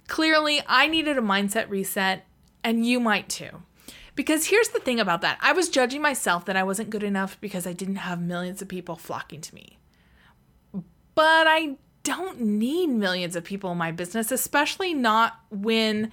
Clearly, 0.09 0.63
I 0.67 0.87
needed 0.87 1.19
a 1.19 1.23
mindset 1.23 1.69
reset, 1.69 2.27
and 2.65 2.87
you 2.87 3.01
might 3.01 3.29
too. 3.29 3.63
Because 4.15 4.47
here's 4.47 4.69
the 4.69 4.81
thing 4.81 5.01
about 5.01 5.23
that 5.23 5.39
I 5.41 5.53
was 5.53 5.69
judging 5.69 6.03
myself 6.03 6.45
that 6.45 6.57
I 6.57 6.63
wasn't 6.63 6.91
good 6.91 7.03
enough 7.03 7.41
because 7.41 7.67
I 7.67 7.73
didn't 7.73 7.97
have 7.97 8.21
millions 8.21 8.61
of 8.61 8.69
people 8.69 8.97
flocking 8.97 9.41
to 9.41 9.55
me. 9.55 9.79
But 11.15 11.47
I 11.47 11.77
don't 12.03 12.41
need 12.41 12.89
millions 12.89 13.37
of 13.37 13.45
people 13.45 13.73
in 13.73 13.79
my 13.79 13.93
business, 13.93 14.33
especially 14.33 14.93
not 14.93 15.41
when 15.51 16.11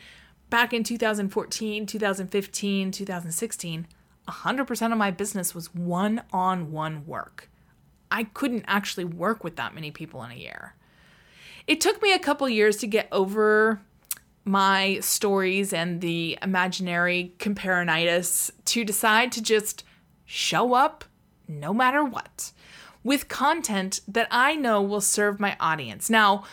back 0.49 0.73
in 0.73 0.83
2014, 0.83 1.85
2015, 1.85 2.91
2016, 2.91 3.87
100% 4.27 4.91
of 4.91 4.97
my 4.97 5.11
business 5.11 5.55
was 5.55 5.73
one 5.73 6.21
on 6.31 6.71
one 6.71 7.05
work. 7.05 7.49
I 8.11 8.23
couldn't 8.23 8.65
actually 8.67 9.05
work 9.05 9.43
with 9.43 9.55
that 9.57 9.75
many 9.75 9.91
people 9.91 10.23
in 10.23 10.31
a 10.31 10.35
year. 10.35 10.75
It 11.67 11.81
took 11.81 12.01
me 12.01 12.13
a 12.13 12.19
couple 12.19 12.49
years 12.49 12.77
to 12.77 12.87
get 12.87 13.07
over 13.11 13.81
my 14.49 14.99
stories 14.99 15.71
and 15.73 16.01
the 16.01 16.35
imaginary 16.41 17.35
comparinitis 17.37 18.49
to 18.65 18.83
decide 18.83 19.31
to 19.31 19.43
just 19.43 19.83
show 20.25 20.73
up 20.73 21.03
no 21.47 21.71
matter 21.71 22.03
what 22.03 22.51
with 23.03 23.27
content 23.27 24.01
that 24.07 24.27
I 24.31 24.55
know 24.55 24.81
will 24.81 25.01
serve 25.01 25.39
my 25.39 25.55
audience. 25.59 26.09
Now, 26.09 26.45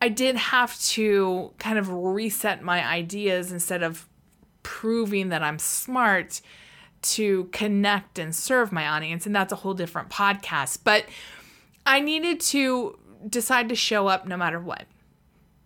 I 0.00 0.08
did 0.08 0.34
have 0.34 0.80
to 0.80 1.52
kind 1.58 1.78
of 1.78 1.90
reset 1.90 2.62
my 2.62 2.84
ideas 2.84 3.52
instead 3.52 3.82
of 3.82 4.08
proving 4.62 5.28
that 5.28 5.42
I'm 5.42 5.58
smart 5.58 6.40
to 7.02 7.44
connect 7.52 8.18
and 8.18 8.34
serve 8.34 8.72
my 8.72 8.88
audience. 8.88 9.26
And 9.26 9.36
that's 9.36 9.52
a 9.52 9.56
whole 9.56 9.74
different 9.74 10.08
podcast. 10.08 10.78
But 10.84 11.04
I 11.84 12.00
needed 12.00 12.40
to 12.40 12.98
decide 13.28 13.68
to 13.68 13.74
show 13.74 14.06
up 14.06 14.26
no 14.26 14.38
matter 14.38 14.58
what. 14.58 14.86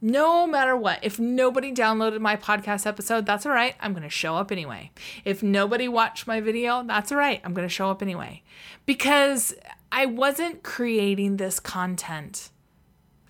No 0.01 0.47
matter 0.47 0.77
what. 0.77 0.99
If 1.03 1.19
nobody 1.19 1.73
downloaded 1.73 2.21
my 2.21 2.37
podcast 2.37 2.87
episode, 2.87 3.25
that's 3.27 3.47
all 3.47 3.53
right. 3.53 3.75
I'm 3.81 3.93
going 3.93 4.03
to 4.03 4.11
show 4.11 4.37
up 4.37 4.53
anyway. 4.53 4.91
If 5.25 5.43
nobody 5.43 5.89
watched 5.89 6.27
my 6.27 6.41
video, 6.41 6.83
that's 6.85 7.11
all 7.11 7.19
right. 7.19 7.41
I'm 7.45 7.55
going 7.55 7.67
to 7.67 7.73
show 7.73 7.91
up 7.91 8.03
anyway. 8.03 8.43
Because 8.85 9.55
I 9.91 10.07
wasn't 10.07 10.63
creating 10.63 11.39
this 11.39 11.59
content 11.59 12.51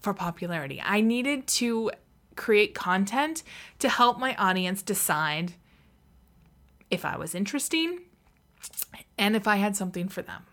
for 0.00 0.12
popularity. 0.12 0.82
I 0.84 1.00
needed 1.00 1.46
to 1.48 1.92
create 2.34 2.74
content 2.74 3.42
to 3.78 3.88
help 3.88 4.18
my 4.18 4.34
audience 4.36 4.82
decide 4.82 5.54
if 6.90 7.04
I 7.04 7.16
was 7.16 7.34
interesting, 7.34 8.00
and 9.18 9.34
if 9.34 9.48
I 9.48 9.56
had 9.56 9.76
something 9.76 10.08
for 10.08 10.22
them. 10.22 10.44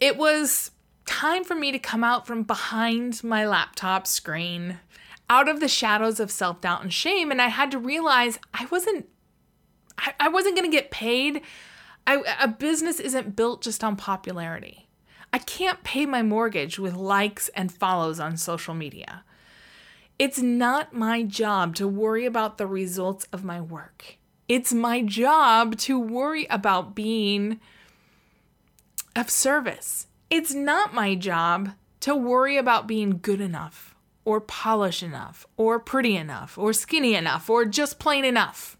It 0.00 0.16
was 0.16 0.70
time 1.16 1.44
for 1.44 1.54
me 1.54 1.72
to 1.72 1.78
come 1.78 2.04
out 2.04 2.26
from 2.26 2.42
behind 2.42 3.24
my 3.24 3.46
laptop 3.46 4.06
screen, 4.06 4.78
out 5.30 5.48
of 5.48 5.60
the 5.60 5.68
shadows 5.68 6.20
of 6.20 6.30
self 6.30 6.60
doubt 6.60 6.82
and 6.82 6.92
shame, 6.92 7.30
and 7.30 7.40
I 7.40 7.48
had 7.48 7.70
to 7.70 7.78
realize 7.78 8.38
I 8.52 8.66
wasn't. 8.66 9.06
I, 9.96 10.12
I 10.20 10.28
wasn't 10.28 10.56
going 10.56 10.70
to 10.70 10.76
get 10.76 10.90
paid. 10.90 11.40
I, 12.06 12.22
a 12.38 12.46
business 12.46 13.00
isn't 13.00 13.34
built 13.34 13.62
just 13.62 13.82
on 13.82 13.96
popularity. 13.96 14.88
I 15.32 15.38
can't 15.38 15.82
pay 15.82 16.04
my 16.04 16.22
mortgage 16.22 16.78
with 16.78 16.94
likes 16.94 17.48
and 17.48 17.72
follows 17.72 18.20
on 18.20 18.36
social 18.36 18.74
media. 18.74 19.24
It's 20.18 20.40
not 20.40 20.92
my 20.92 21.22
job 21.22 21.74
to 21.76 21.88
worry 21.88 22.26
about 22.26 22.58
the 22.58 22.66
results 22.66 23.26
of 23.32 23.42
my 23.42 23.60
work. 23.60 24.18
It's 24.48 24.74
my 24.74 25.00
job 25.00 25.78
to 25.78 25.98
worry 25.98 26.46
about 26.50 26.94
being 26.94 27.58
of 29.16 29.30
service. 29.30 30.06
It's 30.28 30.54
not 30.54 30.94
my 30.94 31.14
job 31.14 31.70
to 32.00 32.14
worry 32.14 32.56
about 32.56 32.86
being 32.86 33.18
good 33.22 33.40
enough 33.40 33.94
or 34.24 34.40
polished 34.40 35.02
enough 35.02 35.46
or 35.56 35.78
pretty 35.78 36.16
enough 36.16 36.58
or 36.58 36.72
skinny 36.72 37.14
enough 37.14 37.48
or 37.48 37.64
just 37.64 37.98
plain 37.98 38.24
enough. 38.24 38.76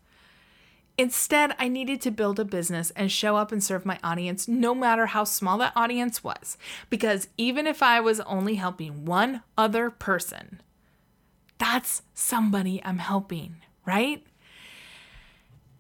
Instead, 0.98 1.54
I 1.59 1.68
needed 1.68 2.00
to 2.00 2.11
build 2.11 2.40
a 2.40 2.44
business 2.44 2.90
and 2.96 3.12
show 3.12 3.37
up 3.37 3.52
and 3.52 3.62
serve 3.62 3.85
my 3.85 3.98
audience 4.02 4.48
no 4.48 4.74
matter 4.74 5.06
how 5.06 5.24
small 5.24 5.59
that 5.59 5.74
audience 5.76 6.24
was. 6.24 6.56
Because 6.88 7.28
even 7.37 7.66
if 7.66 7.82
I 7.82 8.00
was 8.00 8.20
only 8.20 8.54
helping 8.54 9.04
one 9.04 9.42
other 9.59 9.90
person, 9.90 10.61
that's 11.59 12.02
somebody 12.14 12.82
I'm 12.82 12.98
helping, 12.98 13.56
right? 13.85 14.26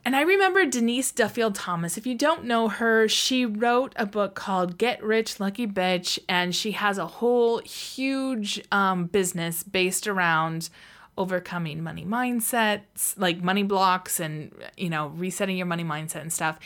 And 0.06 0.14
I 0.14 0.20
remember 0.20 0.64
Denise 0.64 1.10
Duffield 1.10 1.56
Thomas. 1.56 1.98
If 1.98 2.06
you 2.06 2.14
don't 2.14 2.44
know 2.44 2.68
her, 2.68 3.08
she 3.08 3.44
wrote 3.44 3.92
a 3.96 4.06
book 4.06 4.36
called 4.36 4.78
Get 4.78 5.02
Rich 5.02 5.40
Lucky 5.40 5.66
Bitch, 5.66 6.20
and 6.28 6.54
she 6.54 6.70
has 6.70 6.96
a 6.96 7.08
whole 7.08 7.58
huge 7.58 8.62
um, 8.70 9.06
business 9.06 9.64
based 9.64 10.06
around 10.06 10.70
overcoming 11.18 11.82
money 11.82 12.04
mindsets, 12.04 13.18
like 13.18 13.42
money 13.42 13.64
blocks, 13.64 14.20
and 14.20 14.52
you 14.76 14.90
know, 14.90 15.08
resetting 15.08 15.56
your 15.56 15.66
money 15.66 15.82
mindset 15.82 16.20
and 16.20 16.32
stuff. 16.32 16.60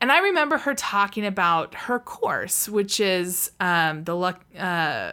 And 0.00 0.10
I 0.10 0.20
remember 0.20 0.56
her 0.56 0.72
talking 0.72 1.26
about 1.26 1.74
her 1.74 1.98
course, 1.98 2.66
which 2.66 2.98
is 2.98 3.50
um, 3.60 4.04
the 4.04 4.16
luck, 4.16 4.42
uh, 4.58 5.12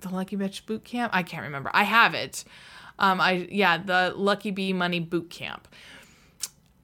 the 0.00 0.10
Lucky 0.10 0.36
Bitch 0.36 0.64
Boot 0.64 0.84
Camp. 0.84 1.12
I 1.12 1.24
can't 1.24 1.42
remember. 1.42 1.72
I 1.74 1.82
have 1.82 2.14
it. 2.14 2.44
Um, 3.00 3.20
I 3.20 3.48
yeah, 3.50 3.78
the 3.78 4.12
Lucky 4.14 4.52
Bee 4.52 4.72
Money 4.72 5.00
Boot 5.00 5.28
Camp 5.28 5.66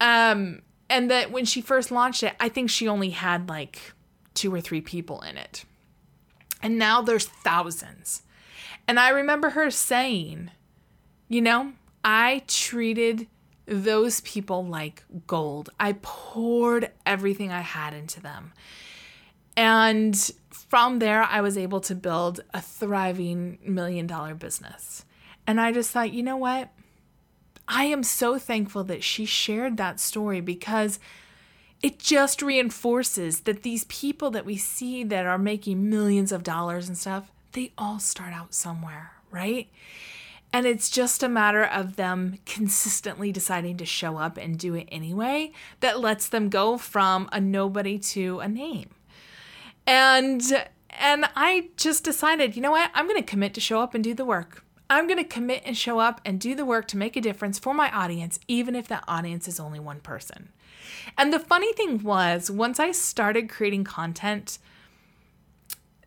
um, 0.00 0.62
and 0.88 1.10
that 1.10 1.30
when 1.30 1.44
she 1.44 1.60
first 1.60 1.90
launched 1.90 2.22
it, 2.22 2.34
I 2.40 2.48
think 2.48 2.70
she 2.70 2.88
only 2.88 3.10
had 3.10 3.48
like 3.48 3.92
two 4.34 4.52
or 4.52 4.60
three 4.60 4.80
people 4.80 5.20
in 5.20 5.36
it. 5.36 5.64
And 6.62 6.78
now 6.78 7.02
there's 7.02 7.26
thousands. 7.26 8.22
And 8.88 8.98
I 8.98 9.10
remember 9.10 9.50
her 9.50 9.70
saying, 9.70 10.50
you 11.28 11.40
know, 11.40 11.72
I 12.04 12.42
treated 12.48 13.28
those 13.66 14.20
people 14.22 14.64
like 14.64 15.04
gold. 15.26 15.70
I 15.78 15.94
poured 16.02 16.90
everything 17.06 17.52
I 17.52 17.60
had 17.60 17.94
into 17.94 18.20
them. 18.20 18.52
And 19.56 20.16
from 20.50 20.98
there, 20.98 21.22
I 21.22 21.40
was 21.40 21.56
able 21.56 21.80
to 21.82 21.94
build 21.94 22.40
a 22.52 22.60
thriving 22.60 23.58
million 23.64 24.06
dollar 24.06 24.34
business. 24.34 25.04
And 25.46 25.60
I 25.60 25.72
just 25.72 25.90
thought, 25.90 26.12
you 26.12 26.22
know 26.22 26.36
what? 26.36 26.70
I 27.72 27.84
am 27.84 28.02
so 28.02 28.36
thankful 28.36 28.82
that 28.84 29.04
she 29.04 29.24
shared 29.24 29.76
that 29.76 30.00
story 30.00 30.40
because 30.40 30.98
it 31.82 32.00
just 32.00 32.42
reinforces 32.42 33.42
that 33.42 33.62
these 33.62 33.84
people 33.84 34.32
that 34.32 34.44
we 34.44 34.56
see 34.56 35.04
that 35.04 35.24
are 35.24 35.38
making 35.38 35.88
millions 35.88 36.32
of 36.32 36.42
dollars 36.42 36.88
and 36.88 36.98
stuff, 36.98 37.30
they 37.52 37.72
all 37.78 38.00
start 38.00 38.34
out 38.34 38.54
somewhere, 38.54 39.12
right? 39.30 39.68
And 40.52 40.66
it's 40.66 40.90
just 40.90 41.22
a 41.22 41.28
matter 41.28 41.62
of 41.62 41.94
them 41.94 42.38
consistently 42.44 43.30
deciding 43.30 43.76
to 43.76 43.86
show 43.86 44.18
up 44.18 44.36
and 44.36 44.58
do 44.58 44.74
it 44.74 44.88
anyway 44.90 45.52
that 45.78 46.00
lets 46.00 46.28
them 46.28 46.48
go 46.48 46.76
from 46.76 47.28
a 47.30 47.40
nobody 47.40 48.00
to 48.00 48.40
a 48.40 48.48
name. 48.48 48.90
And 49.86 50.42
and 50.90 51.24
I 51.36 51.70
just 51.76 52.02
decided, 52.02 52.56
you 52.56 52.62
know 52.62 52.72
what? 52.72 52.90
I'm 52.94 53.06
going 53.06 53.22
to 53.22 53.22
commit 53.22 53.54
to 53.54 53.60
show 53.60 53.80
up 53.80 53.94
and 53.94 54.02
do 54.02 54.12
the 54.12 54.24
work. 54.24 54.64
I'm 54.90 55.06
going 55.06 55.18
to 55.18 55.24
commit 55.24 55.62
and 55.64 55.76
show 55.76 56.00
up 56.00 56.20
and 56.24 56.40
do 56.40 56.56
the 56.56 56.64
work 56.64 56.88
to 56.88 56.96
make 56.96 57.16
a 57.16 57.20
difference 57.20 57.58
for 57.60 57.72
my 57.72 57.90
audience, 57.92 58.40
even 58.48 58.74
if 58.74 58.88
that 58.88 59.04
audience 59.06 59.46
is 59.46 59.60
only 59.60 59.78
one 59.78 60.00
person. 60.00 60.50
And 61.16 61.32
the 61.32 61.38
funny 61.38 61.72
thing 61.72 62.02
was, 62.02 62.50
once 62.50 62.80
I 62.80 62.90
started 62.90 63.48
creating 63.48 63.84
content 63.84 64.58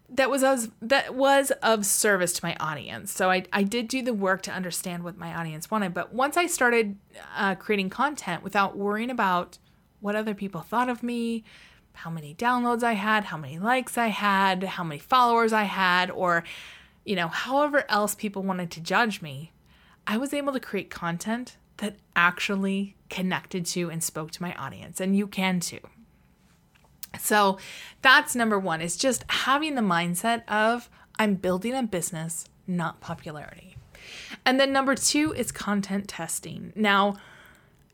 that 0.09 0.29
was 0.29 0.43
of, 0.43 0.69
that 0.81 1.15
was 1.15 1.51
of 1.63 1.85
service 1.87 2.33
to 2.33 2.45
my 2.45 2.55
audience, 2.59 3.11
so 3.11 3.31
I, 3.31 3.45
I 3.51 3.63
did 3.63 3.87
do 3.87 4.03
the 4.03 4.13
work 4.13 4.43
to 4.43 4.51
understand 4.51 5.03
what 5.03 5.17
my 5.17 5.33
audience 5.33 5.71
wanted. 5.71 5.93
But 5.95 6.13
once 6.13 6.37
I 6.37 6.45
started 6.45 6.97
uh, 7.35 7.55
creating 7.55 7.89
content 7.89 8.43
without 8.43 8.77
worrying 8.77 9.09
about 9.09 9.57
what 10.01 10.15
other 10.15 10.35
people 10.35 10.61
thought 10.61 10.89
of 10.89 11.01
me, 11.01 11.43
how 11.93 12.11
many 12.11 12.35
downloads 12.35 12.83
I 12.83 12.93
had, 12.93 13.25
how 13.25 13.37
many 13.37 13.57
likes 13.57 13.97
I 13.97 14.07
had, 14.07 14.63
how 14.63 14.83
many 14.83 14.99
followers 14.99 15.53
I 15.53 15.63
had, 15.63 16.11
or 16.11 16.43
you 17.05 17.15
know, 17.15 17.27
however 17.27 17.85
else 17.89 18.15
people 18.15 18.43
wanted 18.43 18.71
to 18.71 18.81
judge 18.81 19.21
me, 19.21 19.51
I 20.07 20.17
was 20.17 20.33
able 20.33 20.53
to 20.53 20.59
create 20.59 20.89
content 20.89 21.57
that 21.77 21.95
actually 22.15 22.95
connected 23.09 23.65
to 23.65 23.89
and 23.89 24.03
spoke 24.03 24.31
to 24.31 24.41
my 24.41 24.53
audience. 24.55 24.99
And 24.99 25.15
you 25.15 25.27
can 25.27 25.59
too. 25.59 25.79
So 27.19 27.57
that's 28.01 28.35
number 28.35 28.57
one 28.57 28.81
is 28.81 28.97
just 28.97 29.23
having 29.29 29.75
the 29.75 29.81
mindset 29.81 30.47
of 30.47 30.89
I'm 31.19 31.35
building 31.35 31.73
a 31.73 31.83
business, 31.83 32.45
not 32.65 33.01
popularity. 33.01 33.75
And 34.45 34.59
then 34.59 34.73
number 34.73 34.95
two 34.95 35.33
is 35.33 35.51
content 35.51 36.07
testing. 36.07 36.73
Now, 36.75 37.15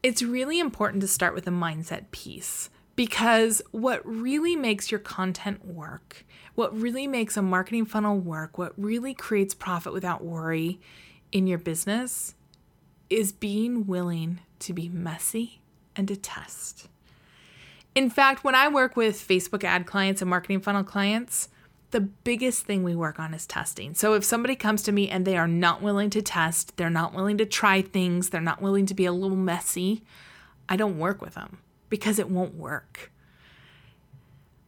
it's 0.01 0.21
really 0.21 0.59
important 0.59 1.01
to 1.01 1.07
start 1.07 1.35
with 1.35 1.47
a 1.47 1.51
mindset 1.51 2.11
piece 2.11 2.69
because 2.99 3.61
what 3.71 4.05
really 4.05 4.57
makes 4.57 4.91
your 4.91 4.99
content 4.99 5.65
work, 5.65 6.25
what 6.55 6.77
really 6.77 7.07
makes 7.07 7.37
a 7.37 7.41
marketing 7.41 7.85
funnel 7.85 8.17
work, 8.19 8.57
what 8.57 8.73
really 8.75 9.13
creates 9.13 9.53
profit 9.53 9.93
without 9.93 10.21
worry 10.21 10.81
in 11.31 11.47
your 11.47 11.57
business 11.57 12.35
is 13.09 13.31
being 13.31 13.87
willing 13.87 14.41
to 14.59 14.73
be 14.73 14.89
messy 14.89 15.61
and 15.95 16.09
to 16.09 16.17
test. 16.17 16.89
In 17.95 18.09
fact, 18.09 18.43
when 18.43 18.53
I 18.53 18.67
work 18.67 18.97
with 18.97 19.25
Facebook 19.25 19.63
ad 19.63 19.85
clients 19.85 20.21
and 20.21 20.29
marketing 20.29 20.59
funnel 20.59 20.83
clients, 20.83 21.47
the 21.91 22.01
biggest 22.01 22.65
thing 22.65 22.83
we 22.83 22.97
work 22.97 23.17
on 23.17 23.33
is 23.33 23.47
testing. 23.47 23.93
So 23.93 24.13
if 24.13 24.25
somebody 24.25 24.57
comes 24.57 24.83
to 24.83 24.91
me 24.91 25.09
and 25.09 25.23
they 25.23 25.37
are 25.37 25.47
not 25.47 25.81
willing 25.81 26.09
to 26.09 26.21
test, 26.21 26.75
they're 26.75 26.89
not 26.89 27.13
willing 27.13 27.37
to 27.37 27.45
try 27.45 27.81
things, 27.81 28.29
they're 28.29 28.41
not 28.41 28.61
willing 28.61 28.85
to 28.87 28.93
be 28.93 29.05
a 29.05 29.13
little 29.13 29.37
messy, 29.37 30.03
I 30.67 30.75
don't 30.75 30.99
work 30.99 31.21
with 31.21 31.35
them 31.35 31.59
because 31.89 32.19
it 32.19 32.29
won't 32.29 32.55
work. 32.55 33.11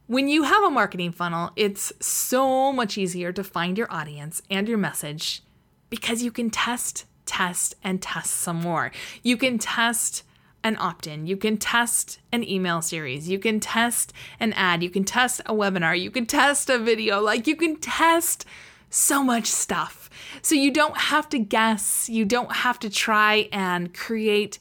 When 0.06 0.28
you 0.28 0.42
have 0.42 0.62
a 0.64 0.70
marketing 0.70 1.12
funnel, 1.12 1.52
it's 1.56 1.92
so 2.00 2.72
much 2.72 2.98
easier 2.98 3.32
to 3.32 3.44
find 3.44 3.78
your 3.78 3.90
audience 3.90 4.42
and 4.50 4.68
your 4.68 4.78
message 4.78 5.42
because 5.88 6.22
you 6.22 6.30
can 6.30 6.50
test, 6.50 7.06
test, 7.24 7.74
and 7.82 8.02
test 8.02 8.32
some 8.32 8.60
more. 8.60 8.92
You 9.22 9.36
can 9.36 9.58
test 9.58 10.24
an 10.64 10.76
opt 10.78 11.06
in. 11.06 11.26
You 11.26 11.36
can 11.36 11.56
test 11.56 12.20
an 12.30 12.48
email 12.48 12.82
series. 12.82 13.28
You 13.28 13.38
can 13.38 13.60
test 13.60 14.12
an 14.38 14.52
ad. 14.52 14.82
You 14.82 14.90
can 14.90 15.04
test 15.04 15.40
a 15.40 15.52
webinar. 15.52 15.98
You 15.98 16.10
can 16.10 16.26
test 16.26 16.70
a 16.70 16.78
video. 16.78 17.20
Like 17.20 17.46
you 17.46 17.56
can 17.56 17.76
test 17.76 18.44
so 18.90 19.24
much 19.24 19.46
stuff. 19.46 20.10
So 20.42 20.54
you 20.54 20.70
don't 20.70 20.96
have 20.96 21.28
to 21.30 21.38
guess. 21.38 22.08
You 22.08 22.24
don't 22.24 22.52
have 22.52 22.78
to 22.80 22.90
try 22.90 23.48
and 23.52 23.94
create 23.94 24.58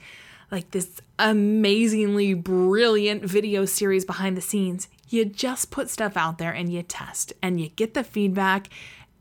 like 0.52 0.72
this 0.72 1.02
amazingly 1.18 2.34
brilliant 2.34 3.24
video 3.24 3.66
series 3.66 4.04
behind 4.06 4.36
the 4.36 4.42
scenes. 4.42 4.90
You 5.08 5.26
just 5.26 5.72
put 5.72 5.90
stuff 5.90 6.18
out 6.18 6.38
there 6.38 6.52
and 6.52 6.72
you 6.72 6.84
test 6.84 7.34
and 7.42 7.60
you 7.60 7.70
get 7.70 7.94
the 7.94 8.04
feedback 8.04 8.68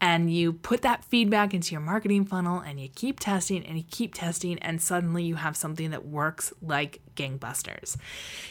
and 0.01 0.33
you 0.33 0.53
put 0.53 0.83
that 0.83 1.05
feedback 1.05 1.53
into 1.53 1.73
your 1.73 1.81
marketing 1.81 2.25
funnel 2.25 2.61
and 2.61 2.81
you 2.81 2.89
keep 2.89 3.21
testing 3.21 3.65
and 3.67 3.77
you 3.77 3.85
keep 3.91 4.15
testing 4.15 4.59
and 4.61 4.81
suddenly 4.81 5.23
you 5.23 5.35
have 5.37 5.57
something 5.57 5.91
that 5.91 6.07
works 6.07 6.53
like 6.63 7.01
gangbusters. 7.17 7.97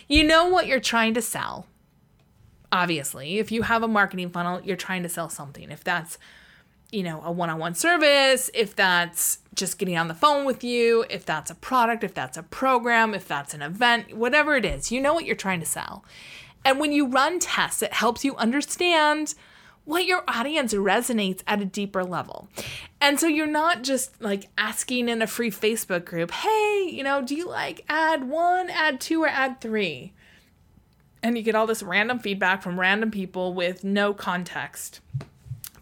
You 0.07 0.23
know 0.23 0.47
what 0.47 0.67
you're 0.67 0.79
trying 0.79 1.15
to 1.15 1.21
sell. 1.21 1.65
Obviously, 2.71 3.39
if 3.39 3.51
you 3.51 3.63
have 3.63 3.81
a 3.81 3.87
marketing 3.87 4.29
funnel, 4.29 4.61
you're 4.61 4.77
trying 4.77 5.01
to 5.03 5.09
sell 5.09 5.29
something. 5.29 5.71
If 5.71 5.83
that's 5.83 6.19
you 6.91 7.04
know, 7.04 7.21
a 7.23 7.32
one-on-one 7.32 7.75
service, 7.75 8.49
if 8.54 8.75
that's 8.75 9.39
just 9.54 9.78
getting 9.78 9.97
on 9.97 10.08
the 10.08 10.13
phone 10.13 10.45
with 10.45 10.63
you, 10.63 11.06
if 11.10 11.25
that's 11.25 11.52
a 11.52 11.56
product, 11.56 12.04
if 12.04 12.13
that's 12.13 12.38
a 12.38 12.43
program, 12.43 13.13
if 13.13 13.28
that's 13.28 13.54
an 13.54 13.62
event, 13.62 14.15
whatever 14.15 14.56
it 14.56 14.65
is, 14.65 14.91
you 14.91 14.99
know 14.99 15.13
what 15.13 15.25
you're 15.25 15.36
trying 15.36 15.60
to 15.60 15.65
sell. 15.65 16.04
And 16.65 16.80
when 16.80 16.91
you 16.91 17.08
run 17.08 17.39
tests, 17.39 17.82
it 17.82 17.93
helps 17.93 18.25
you 18.25 18.36
understand 18.38 19.36
what 19.86 20.06
your 20.06 20.23
audience 20.28 20.73
resonates 20.73 21.41
at 21.47 21.62
a 21.62 21.65
deeper 21.65 22.04
level. 22.04 22.47
And 23.02 23.19
so 23.19 23.28
you're 23.28 23.47
not 23.47 23.82
just 23.82 24.21
like 24.21 24.47
asking 24.58 25.10
in 25.10 25.21
a 25.21 25.28
free 25.28 25.49
Facebook 25.49 26.06
group, 26.06 26.32
hey, 26.32 26.89
you 26.91 27.04
know, 27.04 27.21
do 27.21 27.34
you 27.34 27.47
like 27.47 27.86
ad 27.89 28.30
one, 28.30 28.69
ad 28.69 29.02
two, 29.02 29.23
or 29.23 29.28
ad 29.28 29.62
three? 29.62 30.13
And 31.23 31.38
you 31.38 31.43
get 31.43 31.56
all 31.56 31.65
this 31.65 31.82
random 31.82 32.19
feedback 32.19 32.62
from 32.62 32.80
random 32.80 33.10
people 33.10 33.54
with 33.54 33.84
no 33.84 34.13
context. 34.13 35.02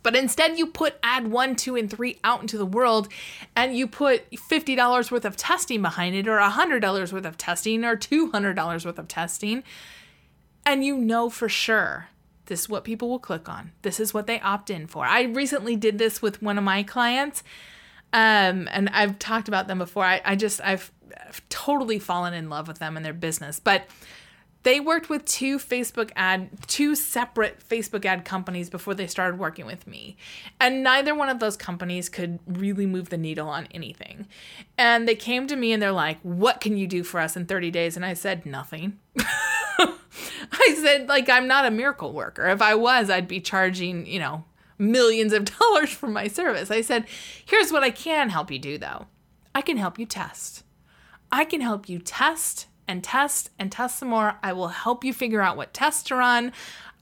But 0.07 0.15
instead, 0.15 0.57
you 0.57 0.67
put 0.67 0.95
ad 1.03 1.27
one, 1.27 1.57
two, 1.57 1.75
and 1.75 1.91
three 1.91 2.17
out 2.23 2.39
into 2.39 2.57
the 2.57 2.65
world 2.65 3.09
and 3.57 3.75
you 3.77 3.87
put 3.87 4.31
$50 4.31 5.11
worth 5.11 5.25
of 5.25 5.35
testing 5.35 5.81
behind 5.81 6.15
it, 6.15 6.29
or 6.29 6.39
$100 6.39 7.11
worth 7.11 7.25
of 7.25 7.37
testing, 7.37 7.83
or 7.83 7.97
$200 7.97 8.85
worth 8.85 8.97
of 8.97 9.09
testing. 9.09 9.65
And 10.65 10.85
you 10.85 10.97
know 10.97 11.29
for 11.29 11.49
sure 11.49 12.07
this 12.45 12.61
is 12.61 12.69
what 12.69 12.85
people 12.85 13.09
will 13.09 13.19
click 13.19 13.49
on. 13.49 13.73
This 13.81 13.99
is 13.99 14.13
what 14.13 14.27
they 14.27 14.39
opt 14.39 14.69
in 14.69 14.87
for. 14.87 15.03
I 15.03 15.23
recently 15.23 15.75
did 15.75 15.97
this 15.97 16.21
with 16.21 16.41
one 16.41 16.57
of 16.57 16.63
my 16.63 16.83
clients. 16.83 17.43
Um, 18.13 18.69
and 18.71 18.87
I've 18.93 19.19
talked 19.19 19.49
about 19.49 19.67
them 19.67 19.79
before. 19.79 20.05
I, 20.05 20.21
I 20.23 20.37
just 20.37 20.61
I've, 20.63 20.89
I've 21.27 21.41
totally 21.49 21.99
fallen 21.99 22.33
in 22.33 22.49
love 22.49 22.69
with 22.69 22.79
them 22.79 22.95
and 22.95 23.05
their 23.05 23.11
business. 23.11 23.59
But 23.59 23.87
they 24.63 24.79
worked 24.79 25.09
with 25.09 25.25
two 25.25 25.59
Facebook 25.59 26.11
ad, 26.15 26.49
two 26.67 26.95
separate 26.95 27.59
Facebook 27.67 28.05
ad 28.05 28.25
companies 28.25 28.69
before 28.69 28.93
they 28.93 29.07
started 29.07 29.39
working 29.39 29.65
with 29.65 29.87
me. 29.87 30.17
And 30.59 30.83
neither 30.83 31.15
one 31.15 31.29
of 31.29 31.39
those 31.39 31.55
companies 31.55 32.09
could 32.09 32.39
really 32.45 32.85
move 32.85 33.09
the 33.09 33.17
needle 33.17 33.47
on 33.47 33.67
anything. 33.71 34.27
And 34.77 35.07
they 35.07 35.15
came 35.15 35.47
to 35.47 35.55
me 35.55 35.71
and 35.71 35.81
they're 35.81 35.91
like, 35.91 36.19
What 36.21 36.61
can 36.61 36.77
you 36.77 36.87
do 36.87 37.03
for 37.03 37.19
us 37.19 37.37
in 37.37 37.45
30 37.45 37.71
days? 37.71 37.95
And 37.95 38.05
I 38.05 38.13
said, 38.13 38.45
Nothing. 38.45 38.99
I 40.51 40.75
said, 40.81 41.07
like, 41.07 41.29
I'm 41.29 41.47
not 41.47 41.65
a 41.65 41.71
miracle 41.71 42.13
worker. 42.13 42.47
If 42.47 42.61
I 42.61 42.75
was, 42.75 43.09
I'd 43.09 43.27
be 43.27 43.39
charging, 43.39 44.05
you 44.05 44.19
know, 44.19 44.45
millions 44.77 45.33
of 45.33 45.45
dollars 45.59 45.91
for 45.91 46.07
my 46.07 46.27
service. 46.27 46.71
I 46.71 46.81
said, 46.81 47.05
here's 47.45 47.71
what 47.71 47.83
I 47.83 47.89
can 47.89 48.29
help 48.29 48.51
you 48.51 48.59
do, 48.59 48.77
though 48.77 49.07
I 49.53 49.61
can 49.61 49.77
help 49.77 49.99
you 49.99 50.05
test. 50.05 50.63
I 51.31 51.45
can 51.45 51.61
help 51.61 51.89
you 51.89 51.99
test 51.99 52.67
and 52.87 53.03
test 53.03 53.49
and 53.59 53.71
test 53.71 53.99
some 53.99 54.09
more. 54.09 54.37
I 54.41 54.53
will 54.53 54.69
help 54.69 55.03
you 55.03 55.13
figure 55.13 55.41
out 55.41 55.57
what 55.57 55.73
tests 55.73 56.03
to 56.03 56.15
run. 56.15 56.51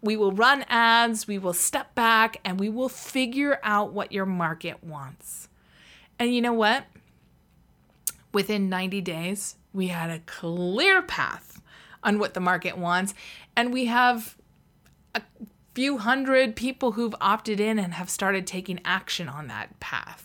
We 0.02 0.18
will 0.18 0.32
run 0.32 0.66
ads, 0.70 1.28
we 1.28 1.40
will 1.40 1.54
step 1.54 1.96
back, 1.96 2.38
and 2.46 2.60
we 2.60 2.70
will 2.70 2.90
figure 2.90 3.60
out 3.64 3.92
what 3.92 4.12
your 4.12 4.26
market 4.26 4.84
wants. 4.84 5.48
And 6.20 6.34
you 6.34 6.42
know 6.42 6.54
what? 6.54 6.86
Within 8.32 8.70
90 8.70 9.02
days, 9.02 9.56
we 9.74 9.88
had 9.88 10.10
a 10.10 10.20
clear 10.20 11.02
path 11.02 11.62
on 12.04 12.20
what 12.20 12.34
the 12.34 12.40
market 12.40 12.78
wants. 12.78 13.14
And 13.56 13.74
we 13.74 13.86
have 13.86 14.38
a 15.16 15.22
few 15.74 15.98
hundred 15.98 16.56
people 16.56 16.94
who've 16.94 17.16
opted 17.20 17.60
in 17.60 17.80
and 17.80 17.96
have 17.96 18.10
started 18.10 18.46
taking 18.46 18.80
action 18.86 19.28
on 19.28 19.48
that 19.48 19.80
path. 19.80 20.25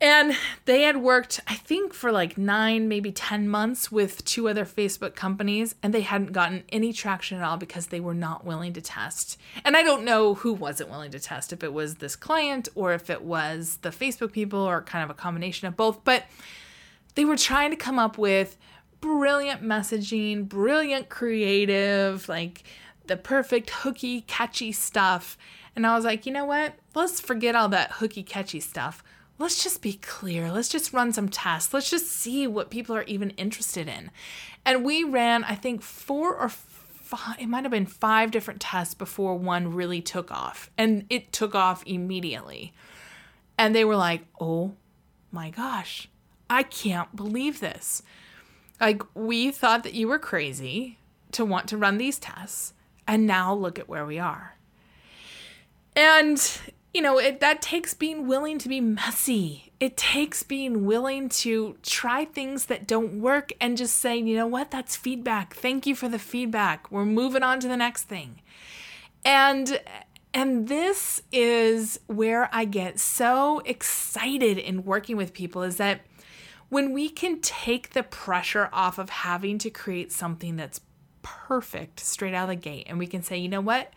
And 0.00 0.36
they 0.64 0.82
had 0.82 0.98
worked, 0.98 1.40
I 1.48 1.54
think, 1.54 1.92
for 1.92 2.12
like 2.12 2.38
nine, 2.38 2.86
maybe 2.86 3.10
10 3.10 3.48
months 3.48 3.90
with 3.90 4.24
two 4.24 4.48
other 4.48 4.64
Facebook 4.64 5.16
companies, 5.16 5.74
and 5.82 5.92
they 5.92 6.02
hadn't 6.02 6.32
gotten 6.32 6.62
any 6.68 6.92
traction 6.92 7.36
at 7.38 7.44
all 7.44 7.56
because 7.56 7.88
they 7.88 7.98
were 7.98 8.14
not 8.14 8.44
willing 8.44 8.72
to 8.74 8.80
test. 8.80 9.40
And 9.64 9.76
I 9.76 9.82
don't 9.82 10.04
know 10.04 10.34
who 10.34 10.52
wasn't 10.52 10.90
willing 10.90 11.10
to 11.10 11.18
test, 11.18 11.52
if 11.52 11.64
it 11.64 11.72
was 11.72 11.96
this 11.96 12.14
client 12.14 12.68
or 12.76 12.92
if 12.92 13.10
it 13.10 13.22
was 13.22 13.78
the 13.82 13.90
Facebook 13.90 14.30
people 14.30 14.60
or 14.60 14.82
kind 14.82 15.02
of 15.02 15.10
a 15.10 15.14
combination 15.14 15.66
of 15.66 15.76
both. 15.76 16.04
But 16.04 16.26
they 17.16 17.24
were 17.24 17.36
trying 17.36 17.70
to 17.70 17.76
come 17.76 17.98
up 17.98 18.16
with 18.18 18.56
brilliant 19.00 19.62
messaging, 19.62 20.48
brilliant 20.48 21.08
creative, 21.08 22.28
like 22.28 22.62
the 23.08 23.16
perfect 23.16 23.70
hooky, 23.70 24.20
catchy 24.22 24.70
stuff. 24.70 25.36
And 25.74 25.84
I 25.84 25.96
was 25.96 26.04
like, 26.04 26.24
you 26.24 26.32
know 26.32 26.44
what? 26.44 26.74
Let's 26.94 27.20
forget 27.20 27.56
all 27.56 27.68
that 27.70 27.92
hooky, 27.92 28.22
catchy 28.22 28.60
stuff. 28.60 29.02
Let's 29.38 29.62
just 29.62 29.82
be 29.82 29.94
clear. 29.94 30.50
Let's 30.50 30.68
just 30.68 30.92
run 30.92 31.12
some 31.12 31.28
tests. 31.28 31.72
Let's 31.72 31.90
just 31.90 32.08
see 32.08 32.46
what 32.46 32.70
people 32.70 32.96
are 32.96 33.04
even 33.04 33.30
interested 33.30 33.86
in. 33.88 34.10
And 34.64 34.84
we 34.84 35.04
ran, 35.04 35.44
I 35.44 35.54
think, 35.54 35.82
four 35.82 36.34
or 36.34 36.48
five, 36.48 37.36
it 37.38 37.46
might 37.46 37.64
have 37.64 37.70
been 37.70 37.86
five 37.86 38.30
different 38.32 38.60
tests 38.60 38.94
before 38.94 39.36
one 39.36 39.72
really 39.74 40.02
took 40.02 40.32
off. 40.32 40.70
And 40.76 41.04
it 41.08 41.32
took 41.32 41.54
off 41.54 41.84
immediately. 41.86 42.74
And 43.56 43.74
they 43.74 43.84
were 43.84 43.96
like, 43.96 44.24
oh 44.40 44.74
my 45.30 45.50
gosh, 45.50 46.08
I 46.50 46.62
can't 46.62 47.14
believe 47.14 47.60
this. 47.60 48.02
Like, 48.80 49.02
we 49.14 49.50
thought 49.50 49.82
that 49.84 49.94
you 49.94 50.08
were 50.08 50.18
crazy 50.18 50.98
to 51.32 51.44
want 51.44 51.68
to 51.68 51.76
run 51.76 51.98
these 51.98 52.18
tests, 52.18 52.72
and 53.06 53.26
now 53.26 53.52
look 53.52 53.78
at 53.78 53.88
where 53.88 54.06
we 54.06 54.18
are. 54.18 54.56
And, 55.96 56.40
you 56.94 57.02
know, 57.02 57.18
it, 57.18 57.40
that 57.40 57.60
takes 57.60 57.94
being 57.94 58.26
willing 58.26 58.58
to 58.58 58.68
be 58.68 58.80
messy. 58.80 59.72
It 59.78 59.96
takes 59.96 60.42
being 60.42 60.86
willing 60.86 61.28
to 61.30 61.76
try 61.82 62.24
things 62.24 62.66
that 62.66 62.86
don't 62.86 63.20
work 63.20 63.52
and 63.60 63.76
just 63.76 63.96
say, 63.96 64.16
you 64.16 64.36
know 64.36 64.46
what, 64.46 64.70
that's 64.70 64.96
feedback. 64.96 65.54
Thank 65.54 65.86
you 65.86 65.94
for 65.94 66.08
the 66.08 66.18
feedback. 66.18 66.90
We're 66.90 67.04
moving 67.04 67.42
on 67.42 67.60
to 67.60 67.68
the 67.68 67.76
next 67.76 68.04
thing. 68.04 68.40
And 69.24 69.80
and 70.34 70.68
this 70.68 71.22
is 71.32 72.00
where 72.06 72.50
I 72.52 72.64
get 72.66 73.00
so 73.00 73.60
excited 73.60 74.58
in 74.58 74.84
working 74.84 75.16
with 75.16 75.32
people 75.32 75.62
is 75.62 75.76
that 75.76 76.02
when 76.68 76.92
we 76.92 77.08
can 77.08 77.40
take 77.40 77.90
the 77.90 78.02
pressure 78.02 78.68
off 78.72 78.98
of 78.98 79.08
having 79.08 79.58
to 79.58 79.70
create 79.70 80.12
something 80.12 80.56
that's 80.56 80.80
perfect 81.22 82.00
straight 82.00 82.34
out 82.34 82.44
of 82.44 82.48
the 82.50 82.56
gate 82.56 82.86
and 82.88 82.98
we 82.98 83.06
can 83.06 83.22
say, 83.22 83.38
you 83.38 83.48
know 83.48 83.60
what? 83.60 83.92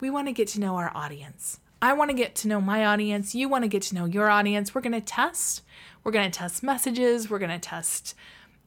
We 0.00 0.10
want 0.10 0.28
to 0.28 0.32
get 0.32 0.48
to 0.48 0.60
know 0.60 0.76
our 0.76 0.90
audience. 0.94 1.60
I 1.82 1.94
want 1.94 2.10
to 2.10 2.16
get 2.16 2.36
to 2.36 2.48
know 2.48 2.60
my 2.60 2.86
audience. 2.86 3.34
You 3.34 3.48
want 3.48 3.64
to 3.64 3.68
get 3.68 3.82
to 3.82 3.96
know 3.96 4.04
your 4.04 4.30
audience. 4.30 4.72
We're 4.72 4.82
going 4.82 4.92
to 4.92 5.00
test. 5.00 5.62
We're 6.04 6.12
going 6.12 6.30
to 6.30 6.38
test 6.38 6.62
messages. 6.62 7.28
We're 7.28 7.40
going 7.40 7.50
to 7.50 7.58
test 7.58 8.14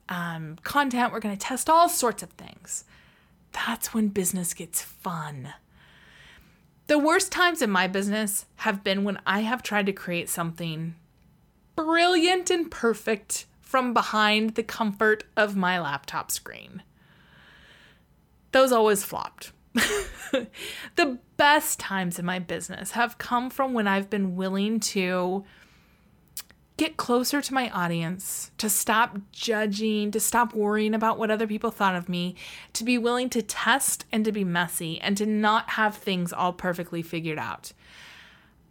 um, 0.10 0.58
content. 0.64 1.14
We're 1.14 1.22
going 1.22 1.36
to 1.36 1.42
test 1.42 1.70
all 1.70 1.88
sorts 1.88 2.24
of 2.24 2.32
things. 2.32 2.84
That's 3.54 3.94
when 3.94 4.10
business 4.10 4.54
gets 4.54 4.82
fun. 4.82 5.54
The 6.88 7.00
worst 7.00 7.32
times 7.32 7.62
in 7.62 7.70
my 7.72 7.88
business 7.88 8.46
have 8.58 8.84
been 8.84 9.06
when 9.06 9.18
I 9.26 9.40
have 9.40 9.64
tried 9.64 9.86
to 9.86 9.94
create 9.94 10.28
something 10.30 10.96
brilliant 11.78 12.52
and 12.52 12.70
perfect 12.70 13.46
from 13.62 13.94
behind 13.94 14.56
the 14.56 14.64
comfort 14.64 15.24
of 15.38 15.56
my 15.56 15.80
laptop 15.80 16.32
screen. 16.32 16.84
Those 18.52 18.74
always 18.74 19.04
flopped. 19.06 19.52
The 20.96 21.20
best 21.38 21.80
times 21.80 22.18
in 22.18 22.26
my 22.26 22.40
business 22.40 22.92
have 22.92 23.18
come 23.18 23.50
from 23.50 23.74
when 23.74 23.88
I've 23.88 24.10
been 24.10 24.36
willing 24.36 24.80
to 24.82 25.44
get 26.78 26.98
closer 26.98 27.42
to 27.42 27.54
my 27.54 27.70
audience, 27.70 28.52
to 28.58 28.70
stop 28.70 29.18
judging, 29.32 30.12
to 30.12 30.20
stop 30.20 30.54
worrying 30.54 30.94
about 30.94 31.18
what 31.18 31.32
other 31.32 31.48
people 31.48 31.72
thought 31.72 31.96
of 31.96 32.10
me, 32.10 32.36
to 32.74 32.84
be 32.84 32.98
willing 32.98 33.30
to 33.30 33.42
test 33.42 34.06
and 34.12 34.26
to 34.26 34.32
be 34.32 34.44
messy 34.44 35.00
and 35.00 35.16
to 35.18 35.26
not 35.26 35.72
have 35.72 35.96
things 35.96 36.34
all 36.34 36.52
perfectly 36.52 37.02
figured 37.02 37.40
out. 37.40 37.72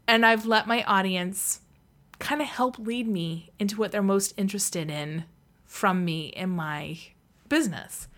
And 0.07 0.27
I've 0.27 0.45
let 0.45 0.67
my 0.67 0.83
audience 0.85 1.61
kind 2.19 2.43
of 2.43 2.49
help 2.49 2.79
lead 2.79 3.09
me 3.09 3.51
into 3.59 3.77
what 3.77 3.91
they're 3.91 4.03
most 4.03 4.35
interested 4.37 4.91
in 4.91 5.25
from 5.65 6.05
me 6.05 6.27
in 6.27 6.51
my 6.51 6.99
business. 7.49 8.09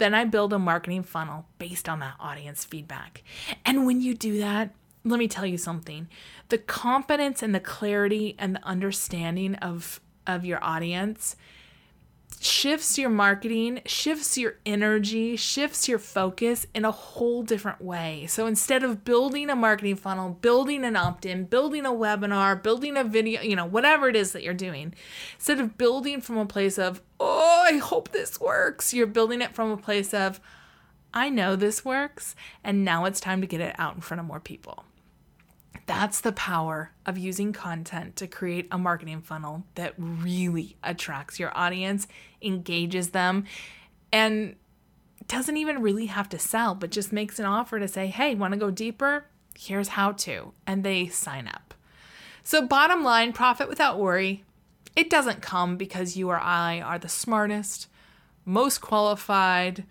Then 0.00 0.14
I 0.14 0.24
build 0.24 0.54
a 0.54 0.58
marketing 0.58 1.02
funnel 1.02 1.44
based 1.58 1.86
on 1.86 1.98
that 2.00 2.14
audience 2.18 2.64
feedback. 2.64 3.22
And 3.66 3.84
when 3.84 4.00
you 4.00 4.14
do 4.14 4.38
that, 4.38 4.74
let 5.04 5.18
me 5.18 5.28
tell 5.28 5.44
you 5.44 5.58
something. 5.58 6.08
The 6.48 6.56
confidence 6.56 7.42
and 7.42 7.54
the 7.54 7.60
clarity 7.60 8.34
and 8.38 8.54
the 8.56 8.64
understanding 8.64 9.56
of 9.56 10.00
of 10.26 10.46
your 10.46 10.62
audience 10.64 11.36
shifts 12.38 12.98
your 12.98 13.10
marketing, 13.10 13.80
shifts 13.84 14.38
your 14.38 14.54
energy, 14.64 15.36
shifts 15.36 15.88
your 15.88 15.98
focus 15.98 16.66
in 16.74 16.84
a 16.84 16.90
whole 16.90 17.42
different 17.42 17.82
way. 17.82 18.26
So 18.28 18.46
instead 18.46 18.82
of 18.82 19.04
building 19.04 19.50
a 19.50 19.56
marketing 19.56 19.96
funnel, 19.96 20.30
building 20.40 20.84
an 20.84 20.96
opt 20.96 21.26
in, 21.26 21.44
building 21.44 21.84
a 21.84 21.90
webinar, 21.90 22.62
building 22.62 22.96
a 22.96 23.04
video, 23.04 23.42
you 23.42 23.56
know, 23.56 23.66
whatever 23.66 24.08
it 24.08 24.16
is 24.16 24.32
that 24.32 24.42
you're 24.42 24.54
doing, 24.54 24.94
instead 25.34 25.60
of 25.60 25.76
building 25.76 26.20
from 26.20 26.38
a 26.38 26.46
place 26.46 26.78
of, 26.78 27.02
oh, 27.18 27.64
I 27.66 27.78
hope 27.78 28.12
this 28.12 28.40
works, 28.40 28.94
you're 28.94 29.06
building 29.06 29.42
it 29.42 29.54
from 29.54 29.70
a 29.70 29.76
place 29.76 30.14
of, 30.14 30.40
I 31.12 31.28
know 31.28 31.56
this 31.56 31.84
works, 31.84 32.34
and 32.62 32.84
now 32.84 33.04
it's 33.04 33.20
time 33.20 33.40
to 33.40 33.46
get 33.46 33.60
it 33.60 33.74
out 33.78 33.96
in 33.96 34.00
front 34.00 34.20
of 34.20 34.26
more 34.26 34.40
people. 34.40 34.84
That's 35.90 36.20
the 36.20 36.30
power 36.30 36.92
of 37.04 37.18
using 37.18 37.52
content 37.52 38.14
to 38.14 38.28
create 38.28 38.68
a 38.70 38.78
marketing 38.78 39.22
funnel 39.22 39.64
that 39.74 39.94
really 39.98 40.76
attracts 40.84 41.40
your 41.40 41.50
audience, 41.58 42.06
engages 42.40 43.10
them, 43.10 43.44
and 44.12 44.54
doesn't 45.26 45.56
even 45.56 45.82
really 45.82 46.06
have 46.06 46.28
to 46.28 46.38
sell, 46.38 46.76
but 46.76 46.92
just 46.92 47.12
makes 47.12 47.40
an 47.40 47.44
offer 47.44 47.80
to 47.80 47.88
say, 47.88 48.06
hey, 48.06 48.36
want 48.36 48.54
to 48.54 48.60
go 48.60 48.70
deeper? 48.70 49.26
Here's 49.58 49.88
how 49.88 50.12
to. 50.12 50.52
And 50.64 50.84
they 50.84 51.08
sign 51.08 51.48
up. 51.48 51.74
So, 52.44 52.64
bottom 52.64 53.02
line 53.02 53.32
profit 53.32 53.68
without 53.68 53.98
worry. 53.98 54.44
It 54.94 55.10
doesn't 55.10 55.42
come 55.42 55.76
because 55.76 56.16
you 56.16 56.28
or 56.28 56.38
I 56.38 56.80
are 56.80 57.00
the 57.00 57.08
smartest, 57.08 57.88
most 58.44 58.80
qualified, 58.80 59.82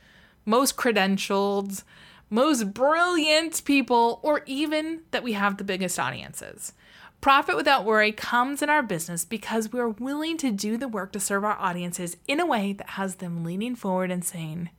most 0.45 0.77
credentialed, 0.77 1.83
most 2.29 2.73
brilliant 2.73 3.63
people, 3.65 4.19
or 4.23 4.41
even 4.45 5.01
that 5.11 5.23
we 5.23 5.33
have 5.33 5.57
the 5.57 5.63
biggest 5.63 5.99
audiences. 5.99 6.73
Profit 7.21 7.57
without 7.57 7.83
worry 7.83 8.11
comes 8.11 8.61
in 8.61 8.69
our 8.69 8.83
business 8.83 9.25
because 9.25 9.73
we're 9.73 9.89
willing 9.89 10.37
to 10.37 10.51
do 10.51 10.77
the 10.77 10.87
work 10.87 11.11
to 11.11 11.19
serve 11.19 11.43
our 11.43 11.57
audiences 11.57 12.15
in 12.27 12.39
a 12.39 12.45
way 12.45 12.71
that 12.73 12.91
has 12.91 13.15
them 13.15 13.43
leaning 13.43 13.75
forward 13.75 14.09
and 14.09 14.23
saying, 14.23 14.69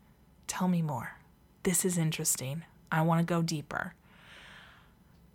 Tell 0.47 0.67
me 0.67 0.81
more. 0.81 1.19
This 1.65 1.85
is 1.85 1.99
interesting. 1.99 2.65
I 2.91 3.03
want 3.03 3.21
to 3.21 3.35
go 3.35 3.43
deeper. 3.43 3.95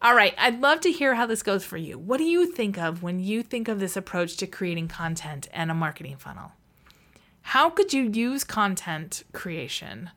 All 0.02 0.16
right, 0.16 0.34
I'd 0.38 0.62
love 0.62 0.82
to 0.82 0.92
hear 0.92 1.16
how 1.16 1.26
this 1.26 1.42
goes 1.42 1.64
for 1.64 1.78
you. 1.78 1.98
What 1.98 2.18
do 2.18 2.26
you 2.26 2.52
think 2.52 2.78
of 2.78 3.02
when 3.02 3.20
you 3.20 3.44
think 3.44 3.68
of 3.68 3.80
this 3.80 3.96
approach 3.96 4.36
to 4.38 4.48
creating 4.48 4.88
content 4.88 5.48
and 5.54 5.72
a 5.72 5.76
marketing 5.76 6.18
funnel? 6.18 6.52
How 7.42 7.70
could 7.70 7.94
you 7.94 8.10
use 8.12 8.44
content 8.44 9.24
creation 9.32 10.10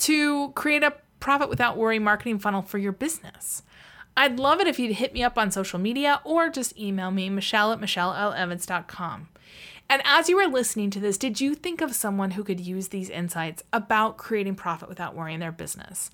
to 0.00 0.50
create 0.52 0.82
a 0.82 0.94
profit 1.20 1.48
without 1.48 1.76
worry 1.76 1.98
marketing 1.98 2.38
funnel 2.38 2.62
for 2.62 2.78
your 2.78 2.92
business. 2.92 3.62
I'd 4.16 4.38
love 4.38 4.60
it 4.60 4.66
if 4.66 4.78
you'd 4.78 4.96
hit 4.96 5.14
me 5.14 5.22
up 5.22 5.38
on 5.38 5.50
social 5.50 5.78
media 5.78 6.20
or 6.24 6.50
just 6.50 6.78
email 6.78 7.10
me, 7.10 7.30
Michelle 7.30 7.72
at 7.72 7.80
MichelleLEvans.com. 7.80 9.28
And 9.88 10.02
as 10.04 10.28
you 10.28 10.36
were 10.36 10.46
listening 10.46 10.90
to 10.90 11.00
this, 11.00 11.18
did 11.18 11.40
you 11.40 11.54
think 11.54 11.80
of 11.80 11.94
someone 11.94 12.32
who 12.32 12.44
could 12.44 12.60
use 12.60 12.88
these 12.88 13.10
insights 13.10 13.62
about 13.72 14.18
creating 14.18 14.54
profit 14.54 14.88
without 14.88 15.16
worrying 15.16 15.40
their 15.40 15.50
business? 15.50 16.10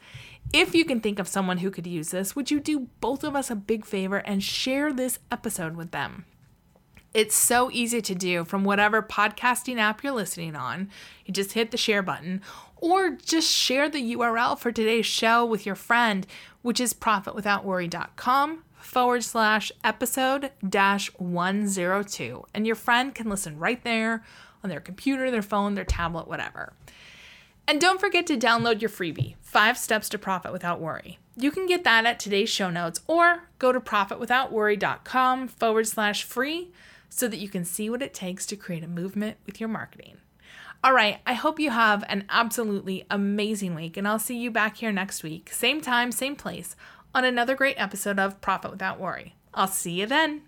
If 0.53 0.75
you 0.75 0.85
can 0.85 1.01
think 1.01 1.19
of 1.19 1.29
someone 1.29 1.59
who 1.59 1.71
could 1.71 1.87
use 1.87 2.11
this, 2.11 2.35
would 2.35 2.51
you 2.51 2.59
do 2.59 2.89
both 3.01 3.23
of 3.23 3.37
us 3.37 3.51
a 3.51 3.57
big 3.57 3.85
favor 3.85 4.19
and 4.19 4.43
share 4.43 4.93
this 4.93 5.19
episode 5.31 5.77
with 5.77 5.91
them? 5.91 6.25
It's 7.13 7.35
so 7.35 7.71
easy 7.71 8.01
to 8.03 8.15
do 8.15 8.45
from 8.45 8.65
whatever 8.65 9.03
podcasting 9.03 9.79
app 9.79 10.03
you're 10.03 10.13
listening 10.13 10.55
on. 10.55 10.91
You 11.25 11.35
just 11.35 11.53
hit 11.53 11.71
the 11.71 11.77
share 11.77 12.03
button 12.03 12.43
or 12.77 13.11
just 13.11 13.51
share 13.51 13.89
the 13.89 14.15
URL 14.15 14.59
for 14.59 14.71
today's 14.71 15.07
show 15.07 15.45
with 15.45 15.67
your 15.67 15.75
friend, 15.75 16.27
which 16.63 16.81
is 16.81 16.95
profitwithoutworry.com 16.95 18.63
forward 18.79 19.25
slash 19.25 19.73
episode 19.83 20.51
dash 20.67 21.09
102. 21.19 22.45
And 22.55 22.67
your 22.67 22.77
friend 22.77 23.15
can 23.15 23.29
listen 23.29 23.59
right 23.59 23.83
there 23.83 24.25
on 24.63 24.71
their 24.71 24.81
computer, 24.81 25.31
their 25.31 25.43
phone, 25.43 25.75
their 25.75 25.85
tablet, 25.85 26.29
whatever. 26.29 26.73
And 27.69 27.81
don't 27.81 28.01
forget 28.01 28.27
to 28.29 28.37
download 28.37 28.81
your 28.81 28.91
freebie, 28.91 29.35
Five 29.41 29.77
Steps 29.77 30.09
to 30.11 30.19
Profit 30.19 30.53
Without 30.53 30.81
Worry. 30.81 31.19
You 31.37 31.51
can 31.51 31.67
get 31.67 31.83
that 31.85 32.07
at 32.07 32.21
today's 32.21 32.49
show 32.49 32.71
notes 32.71 33.01
or 33.07 33.49
go 33.59 33.73
to 33.73 33.81
profitwithoutworry.com 33.81 35.49
forward 35.49 35.87
slash 35.89 36.23
free 36.23 36.71
so 37.09 37.27
that 37.29 37.39
you 37.39 37.49
can 37.49 37.65
see 37.65 37.91
what 37.91 38.03
it 38.03 38.15
takes 38.15 38.47
to 38.47 38.57
create 38.57 38.85
a 38.85 38.89
movement 38.89 39.37
with 39.47 39.59
your 39.59 39.69
marketing. 39.69 40.19
All 40.85 40.93
right, 40.93 41.19
I 41.27 41.33
hope 41.33 41.59
you 41.59 41.71
have 41.71 42.05
an 42.09 42.25
absolutely 42.29 43.05
amazing 43.11 43.75
week, 43.75 43.97
and 43.97 44.07
I'll 44.07 44.19
see 44.19 44.37
you 44.37 44.51
back 44.51 44.77
here 44.77 44.93
next 44.93 45.23
week, 45.23 45.51
same 45.53 45.81
time, 45.81 46.13
same 46.13 46.37
place, 46.37 46.77
on 47.15 47.25
another 47.25 47.57
great 47.57 47.77
episode 47.79 48.19
of 48.19 48.41
Profit 48.41 48.71
Without 48.71 49.01
Worry. 49.01 49.35
I'll 49.55 49.67
see 49.67 49.93
you 49.93 50.07
then. 50.07 50.43